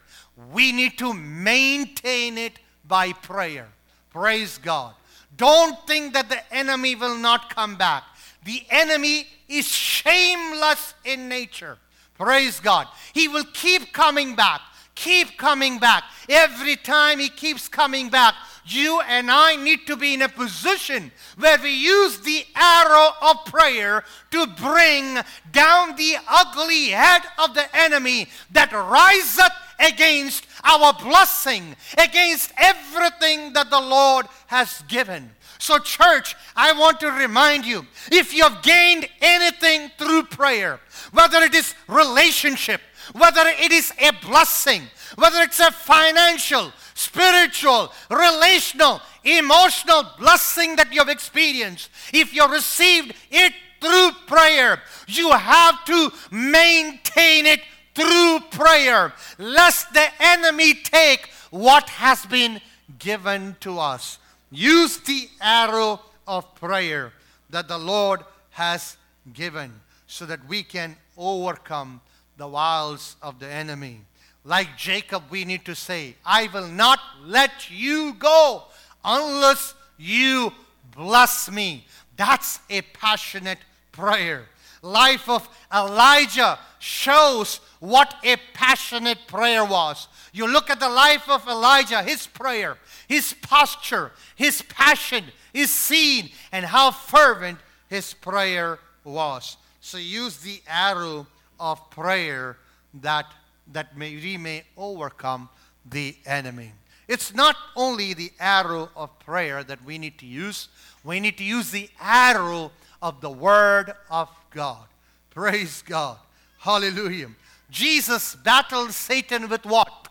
We 0.53 0.71
need 0.71 0.97
to 0.97 1.13
maintain 1.13 2.37
it 2.37 2.57
by 2.87 3.13
prayer. 3.13 3.67
Praise 4.09 4.57
God. 4.57 4.95
Don't 5.37 5.77
think 5.85 6.13
that 6.13 6.29
the 6.29 6.41
enemy 6.53 6.95
will 6.95 7.17
not 7.17 7.53
come 7.53 7.75
back. 7.75 8.03
The 8.43 8.63
enemy 8.69 9.27
is 9.47 9.67
shameless 9.67 10.93
in 11.05 11.29
nature. 11.29 11.77
Praise 12.21 12.59
God. 12.59 12.87
He 13.13 13.27
will 13.27 13.45
keep 13.51 13.93
coming 13.93 14.35
back, 14.35 14.61
keep 14.93 15.39
coming 15.39 15.79
back. 15.79 16.03
Every 16.29 16.75
time 16.75 17.17
he 17.17 17.29
keeps 17.29 17.67
coming 17.67 18.09
back, 18.09 18.35
you 18.63 19.01
and 19.01 19.31
I 19.31 19.55
need 19.55 19.87
to 19.87 19.97
be 19.97 20.13
in 20.13 20.21
a 20.21 20.29
position 20.29 21.11
where 21.39 21.57
we 21.57 21.71
use 21.71 22.19
the 22.19 22.45
arrow 22.55 23.09
of 23.23 23.45
prayer 23.45 24.03
to 24.29 24.45
bring 24.45 25.17
down 25.51 25.95
the 25.95 26.17
ugly 26.29 26.89
head 26.89 27.23
of 27.39 27.55
the 27.55 27.65
enemy 27.75 28.27
that 28.51 28.71
riseth 28.71 29.53
against 29.79 30.45
our 30.63 30.93
blessing, 30.93 31.75
against 31.97 32.51
everything 32.55 33.53
that 33.53 33.71
the 33.71 33.81
Lord 33.81 34.27
has 34.45 34.83
given. 34.87 35.31
So, 35.61 35.77
church, 35.77 36.35
I 36.55 36.73
want 36.73 36.99
to 37.01 37.11
remind 37.11 37.67
you 37.67 37.85
if 38.11 38.33
you 38.33 38.41
have 38.41 38.63
gained 38.63 39.07
anything 39.21 39.91
through 39.95 40.23
prayer, 40.23 40.79
whether 41.11 41.37
it 41.37 41.53
is 41.53 41.75
relationship, 41.87 42.81
whether 43.13 43.43
it 43.45 43.71
is 43.71 43.93
a 43.99 44.11
blessing, 44.25 44.81
whether 45.17 45.39
it's 45.41 45.59
a 45.59 45.69
financial, 45.71 46.73
spiritual, 46.95 47.93
relational, 48.09 49.01
emotional 49.23 50.03
blessing 50.17 50.77
that 50.77 50.91
you 50.91 50.97
have 50.97 51.09
experienced, 51.09 51.91
if 52.11 52.33
you 52.33 52.43
received 52.51 53.13
it 53.29 53.53
through 53.79 54.13
prayer, 54.25 54.81
you 55.07 55.31
have 55.31 55.85
to 55.85 56.11
maintain 56.31 57.45
it 57.45 57.61
through 57.93 58.39
prayer, 58.49 59.13
lest 59.37 59.93
the 59.93 60.07
enemy 60.19 60.73
take 60.73 61.29
what 61.51 61.87
has 61.87 62.25
been 62.25 62.59
given 62.97 63.55
to 63.59 63.77
us. 63.77 64.17
Use 64.51 64.97
the 64.97 65.29
arrow 65.39 66.01
of 66.27 66.53
prayer 66.55 67.13
that 67.49 67.67
the 67.67 67.77
Lord 67.77 68.21
has 68.51 68.97
given 69.33 69.71
so 70.07 70.25
that 70.25 70.45
we 70.47 70.61
can 70.63 70.95
overcome 71.17 72.01
the 72.37 72.47
wiles 72.47 73.15
of 73.21 73.39
the 73.39 73.47
enemy. 73.47 74.01
Like 74.43 74.75
Jacob, 74.77 75.23
we 75.29 75.45
need 75.45 75.65
to 75.65 75.75
say, 75.75 76.15
I 76.25 76.49
will 76.53 76.67
not 76.67 76.99
let 77.23 77.69
you 77.69 78.13
go 78.17 78.63
unless 79.05 79.73
you 79.97 80.51
bless 80.95 81.49
me. 81.49 81.85
That's 82.17 82.59
a 82.69 82.81
passionate 82.81 83.59
prayer. 83.91 84.45
Life 84.81 85.29
of 85.29 85.47
Elijah 85.73 86.57
shows 86.79 87.59
what 87.79 88.15
a 88.23 88.35
passionate 88.53 89.19
prayer 89.27 89.63
was. 89.63 90.07
You 90.33 90.47
look 90.51 90.69
at 90.69 90.79
the 90.79 90.89
life 90.89 91.29
of 91.29 91.47
Elijah, 91.47 92.01
his 92.01 92.25
prayer, 92.25 92.77
his 93.11 93.33
posture, 93.33 94.13
his 94.37 94.61
passion 94.61 95.25
is 95.53 95.69
seen, 95.69 96.29
and 96.53 96.65
how 96.65 96.91
fervent 96.91 97.59
his 97.89 98.13
prayer 98.13 98.79
was. 99.03 99.57
So 99.81 99.97
use 99.97 100.37
the 100.37 100.61
arrow 100.65 101.27
of 101.59 101.89
prayer 101.89 102.55
that, 103.01 103.25
that 103.73 103.97
may, 103.97 104.15
we 104.15 104.37
may 104.37 104.63
overcome 104.77 105.49
the 105.85 106.15
enemy. 106.25 106.71
It's 107.09 107.35
not 107.35 107.57
only 107.75 108.13
the 108.13 108.31
arrow 108.39 108.89
of 108.95 109.19
prayer 109.19 109.61
that 109.65 109.83
we 109.83 109.97
need 109.97 110.17
to 110.19 110.25
use, 110.25 110.69
we 111.03 111.19
need 111.19 111.37
to 111.39 111.43
use 111.43 111.69
the 111.69 111.89
arrow 111.99 112.71
of 113.01 113.19
the 113.19 113.29
Word 113.29 113.93
of 114.09 114.29
God. 114.51 114.85
Praise 115.31 115.83
God. 115.85 116.17
Hallelujah. 116.59 117.31
Jesus 117.69 118.37
battled 118.37 118.93
Satan 118.93 119.49
with 119.49 119.65
what? 119.65 120.07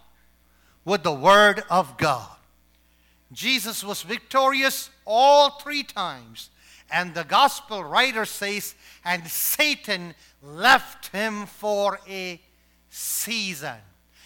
With 0.85 1.03
the 1.03 1.15
Word 1.15 1.65
of 1.71 1.97
God. 1.97 2.37
Jesus 3.33 3.85
was 3.85 4.03
victorious 4.03 4.91
all 5.07 5.51
three 5.51 5.83
times. 5.83 6.51
And 6.91 7.15
the 7.15 7.25
gospel 7.25 7.85
writer 7.85 8.25
says, 8.25 8.75
and 9.05 9.27
Satan 9.29 10.15
left 10.43 11.09
him 11.09 11.47
for 11.47 12.01
a 12.09 12.41
season. 12.89 13.77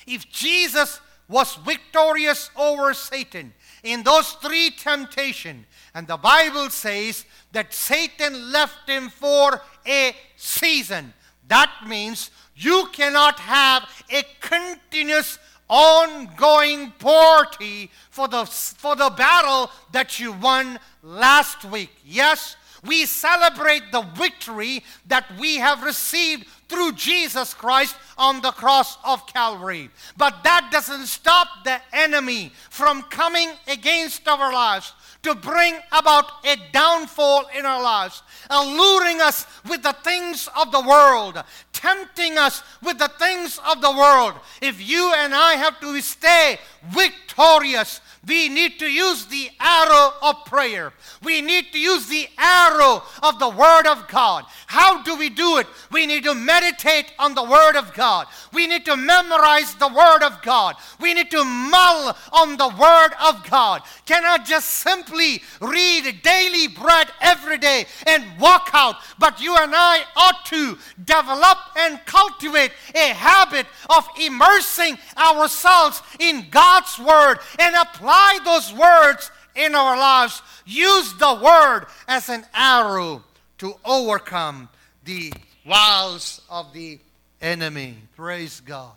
If 0.06 0.30
Jesus 0.30 1.00
was 1.28 1.56
victorious 1.56 2.50
over 2.56 2.94
Satan 2.94 3.52
in 3.82 4.02
those 4.02 4.32
three 4.32 4.70
temptations, 4.70 5.66
and 5.94 6.06
the 6.06 6.16
Bible 6.16 6.70
says 6.70 7.24
that 7.52 7.72
Satan 7.72 8.50
left 8.50 8.88
him 8.88 9.10
for 9.10 9.60
a 9.86 10.14
season, 10.36 11.12
that 11.48 11.70
means 11.86 12.30
you 12.56 12.88
cannot 12.92 13.38
have 13.40 13.88
a 14.10 14.22
continuous 14.40 15.38
ongoing 15.74 16.92
party 17.00 17.90
for 18.10 18.28
the, 18.28 18.46
for 18.46 18.94
the 18.94 19.10
battle 19.10 19.68
that 19.90 20.20
you 20.20 20.30
won 20.32 20.78
last 21.02 21.64
week. 21.64 21.90
Yes, 22.06 22.54
we 22.86 23.06
celebrate 23.06 23.90
the 23.90 24.02
victory 24.14 24.84
that 25.08 25.24
we 25.36 25.56
have 25.56 25.82
received 25.82 26.46
through 26.68 26.92
Jesus 26.92 27.54
Christ 27.54 27.96
on 28.16 28.40
the 28.40 28.52
cross 28.52 28.98
of 29.04 29.26
Calvary. 29.26 29.90
But 30.16 30.44
that 30.44 30.68
doesn't 30.70 31.06
stop 31.06 31.48
the 31.64 31.80
enemy 31.92 32.52
from 32.70 33.02
coming 33.02 33.50
against 33.66 34.28
our 34.28 34.52
lives 34.52 34.92
to 35.24 35.34
bring 35.34 35.74
about 35.92 36.24
a 36.44 36.56
downfall 36.72 37.46
in 37.56 37.66
our 37.66 37.82
lives, 37.82 38.22
alluring 38.50 39.20
us 39.20 39.46
with 39.68 39.82
the 39.82 39.94
things 40.04 40.48
of 40.56 40.70
the 40.70 40.80
world, 40.80 41.42
tempting 41.72 42.38
us 42.38 42.62
with 42.82 42.98
the 42.98 43.10
things 43.18 43.58
of 43.66 43.80
the 43.80 43.90
world. 43.90 44.34
If 44.62 44.86
you 44.86 45.12
and 45.14 45.34
I 45.34 45.54
have 45.54 45.80
to 45.80 46.00
stay 46.00 46.58
victorious, 46.90 48.00
we 48.26 48.48
need 48.48 48.78
to 48.78 48.86
use 48.86 49.26
the 49.26 49.50
arrow 49.60 50.12
of 50.22 50.44
prayer. 50.46 50.92
We 51.22 51.40
need 51.40 51.72
to 51.72 51.78
use 51.78 52.06
the 52.06 52.28
arrow 52.38 53.02
of 53.22 53.38
the 53.38 53.48
Word 53.48 53.86
of 53.86 54.08
God. 54.08 54.44
How 54.66 55.02
do 55.02 55.16
we 55.16 55.28
do 55.28 55.58
it? 55.58 55.66
We 55.90 56.06
need 56.06 56.24
to 56.24 56.34
meditate 56.34 57.12
on 57.18 57.34
the 57.34 57.44
Word 57.44 57.76
of 57.76 57.92
God. 57.94 58.26
We 58.52 58.66
need 58.66 58.84
to 58.86 58.96
memorize 58.96 59.74
the 59.74 59.88
Word 59.88 60.22
of 60.22 60.40
God. 60.42 60.76
We 61.00 61.14
need 61.14 61.30
to 61.32 61.44
mull 61.44 62.16
on 62.32 62.56
the 62.56 62.68
Word 62.68 63.10
of 63.22 63.48
God. 63.48 63.82
Cannot 64.06 64.46
just 64.46 64.70
simply 64.70 65.42
read 65.60 66.22
daily 66.22 66.68
bread 66.68 67.08
every 67.20 67.58
day 67.58 67.86
and 68.06 68.24
walk 68.40 68.70
out, 68.72 68.96
but 69.18 69.40
you 69.40 69.56
and 69.56 69.72
I 69.74 70.02
ought 70.16 70.44
to 70.46 70.78
develop 71.04 71.58
and 71.76 72.00
cultivate 72.06 72.72
a 72.94 73.08
habit 73.08 73.66
of 73.90 74.06
immersing 74.20 74.98
ourselves 75.16 76.02
in 76.18 76.46
God's 76.50 76.98
Word 76.98 77.38
and 77.58 77.74
apply 78.14 78.38
those 78.44 78.72
words 78.72 79.30
in 79.54 79.74
our 79.74 79.96
lives. 79.96 80.42
Use 80.64 81.12
the 81.14 81.34
Word 81.34 81.86
as 82.08 82.28
an 82.28 82.44
arrow 82.54 83.22
to 83.58 83.74
overcome 83.84 84.68
the 85.04 85.32
wiles 85.66 86.40
of 86.48 86.72
the 86.72 86.98
enemy. 87.40 87.96
Praise 88.16 88.60
God. 88.60 88.92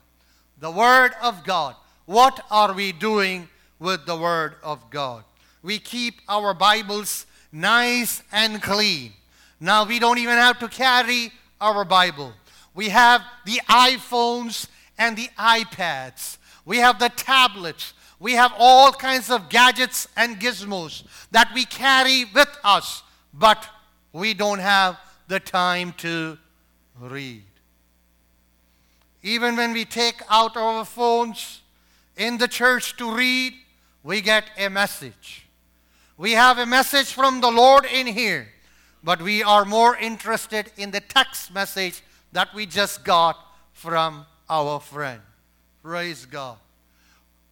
The 0.60 0.72
Word 0.72 1.12
of 1.22 1.44
God. 1.44 1.76
What 2.06 2.44
are 2.50 2.74
we 2.74 2.92
doing 2.92 3.50
with 3.80 4.06
the 4.06 4.16
Word 4.16 4.56
of 4.64 4.90
God? 4.90 5.24
We 5.64 5.80
keep 5.80 6.22
our 6.30 6.54
Bibles 6.54 7.26
nice 7.52 8.22
and 8.32 8.62
clean. 8.62 9.14
Now 9.60 9.86
we 9.86 10.00
don't 10.00 10.20
even 10.20 10.36
have 10.36 10.60
to 10.60 10.68
carry 10.68 11.32
our 11.60 11.84
Bible. 11.84 12.34
We 12.74 12.90
have 12.90 13.22
the 13.46 13.60
iPhones 13.68 14.68
and 14.98 15.18
the 15.18 15.30
iPads. 15.38 16.38
We 16.66 16.78
have 16.78 17.00
the 17.00 17.10
tablets. 17.10 17.94
We 18.20 18.34
have 18.34 18.54
all 18.58 18.92
kinds 18.92 19.30
of 19.30 19.50
gadgets 19.50 20.08
and 20.18 20.40
gizmos 20.40 21.04
that 21.32 21.52
we 21.54 21.66
carry 21.66 22.26
with 22.26 22.50
us, 22.64 23.04
but 23.34 23.68
we 24.12 24.34
don't 24.34 24.60
have 24.60 24.98
the 25.28 25.40
time 25.40 25.94
to 25.98 26.38
read. 27.00 27.44
Even 29.22 29.56
when 29.56 29.74
we 29.74 29.86
take 29.86 30.22
out 30.30 30.58
our 30.58 30.86
phones 30.86 31.62
in 32.16 32.38
the 32.38 32.48
church 32.48 32.98
to 32.98 33.14
read, 33.14 33.54
we 34.04 34.22
get 34.22 34.46
a 34.58 34.70
message. 34.70 35.48
We 36.18 36.32
have 36.32 36.58
a 36.58 36.66
message 36.66 37.12
from 37.12 37.42
the 37.42 37.52
Lord 37.52 37.86
in 37.86 38.08
here, 38.08 38.48
but 39.04 39.22
we 39.22 39.44
are 39.44 39.66
more 39.66 39.96
interested 39.96 40.72
in 40.78 40.90
the 40.92 41.02
text 41.02 41.54
message 41.54 42.02
that 42.32 42.54
we 42.56 42.66
just 42.66 43.04
got 43.04 43.38
from 43.74 44.26
our 44.50 44.80
friend. 44.80 45.22
Praise 45.84 46.26
God. 46.26 46.58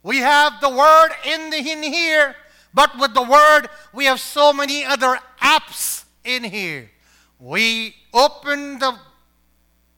We 0.05 0.17
have 0.17 0.61
the 0.61 0.69
word 0.69 1.09
in, 1.25 1.49
the, 1.49 1.57
in 1.57 1.81
here, 1.81 2.35
but 2.75 2.95
with 2.99 3.15
the 3.15 3.23
word, 3.23 3.69
we 3.91 4.05
have 4.05 4.19
so 4.19 4.53
many 4.53 4.85
other 4.85 5.17
apps 5.41 6.03
in 6.23 6.43
here. 6.43 6.91
We 7.39 7.95
open 8.13 8.77
the, 8.77 8.99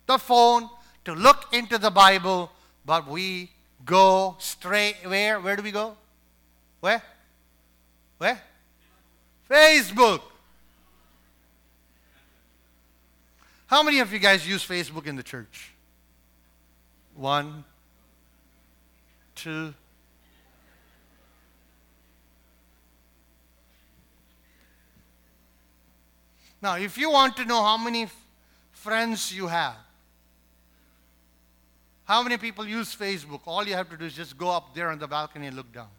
the 0.05 0.17
phone 0.17 0.69
to 1.03 1.13
look 1.13 1.53
into 1.53 1.77
the 1.77 1.89
Bible, 1.89 2.49
but 2.85 3.05
we 3.05 3.51
go 3.83 4.37
straight 4.39 4.95
where? 5.03 5.41
Where 5.41 5.57
do 5.57 5.61
we 5.61 5.71
go? 5.71 5.97
Where? 6.79 7.03
Where? 8.17 8.41
Facebook. 9.49 10.21
How 13.65 13.83
many 13.83 13.99
of 13.99 14.13
you 14.13 14.19
guys 14.19 14.47
use 14.47 14.65
Facebook 14.65 15.05
in 15.05 15.17
the 15.17 15.23
church? 15.23 15.73
One, 17.13 17.65
two. 19.35 19.73
Now, 26.61 26.77
if 26.77 26.97
you 26.97 27.11
want 27.11 27.37
to 27.37 27.45
know 27.45 27.61
how 27.61 27.77
many 27.77 28.07
friends 28.71 29.33
you 29.33 29.47
have, 29.47 29.75
how 32.05 32.23
many 32.23 32.37
people 32.37 32.65
use 32.65 32.95
Facebook, 32.95 33.41
all 33.45 33.65
you 33.67 33.73
have 33.73 33.89
to 33.89 33.97
do 33.97 34.05
is 34.05 34.13
just 34.13 34.37
go 34.37 34.49
up 34.49 34.73
there 34.73 34.89
on 34.89 34.97
the 34.97 35.07
balcony 35.07 35.47
and 35.47 35.55
look 35.55 35.71
down. 35.73 35.89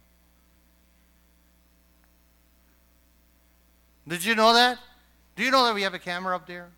Did 4.06 4.24
you 4.24 4.34
know 4.34 4.54
that? 4.54 4.78
Do 5.36 5.44
you 5.44 5.50
know 5.50 5.66
that 5.66 5.74
we 5.74 5.82
have 5.82 5.92
a 5.92 5.98
camera 5.98 6.34
up 6.34 6.46
there? 6.46 6.70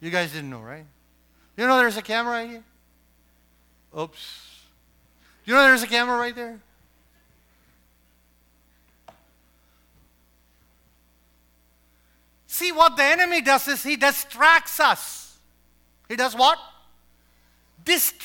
You 0.00 0.10
guys 0.10 0.32
didn't 0.32 0.48
know, 0.48 0.60
right? 0.60 0.86
You 1.56 1.66
know 1.66 1.76
there's 1.76 1.96
a 1.96 2.02
camera 2.02 2.32
right 2.32 2.48
here? 2.48 2.64
Oops. 3.98 4.60
You 5.44 5.54
know 5.54 5.62
there's 5.62 5.82
a 5.82 5.88
camera 5.88 6.16
right 6.16 6.34
there? 6.34 6.60
See, 12.60 12.72
what 12.72 12.94
the 12.94 13.04
enemy 13.04 13.40
does 13.40 13.66
is 13.68 13.82
he 13.82 13.96
distracts 13.96 14.80
us. 14.80 15.38
He 16.10 16.16
does 16.16 16.36
what? 16.36 16.58
Distracts 17.86 18.20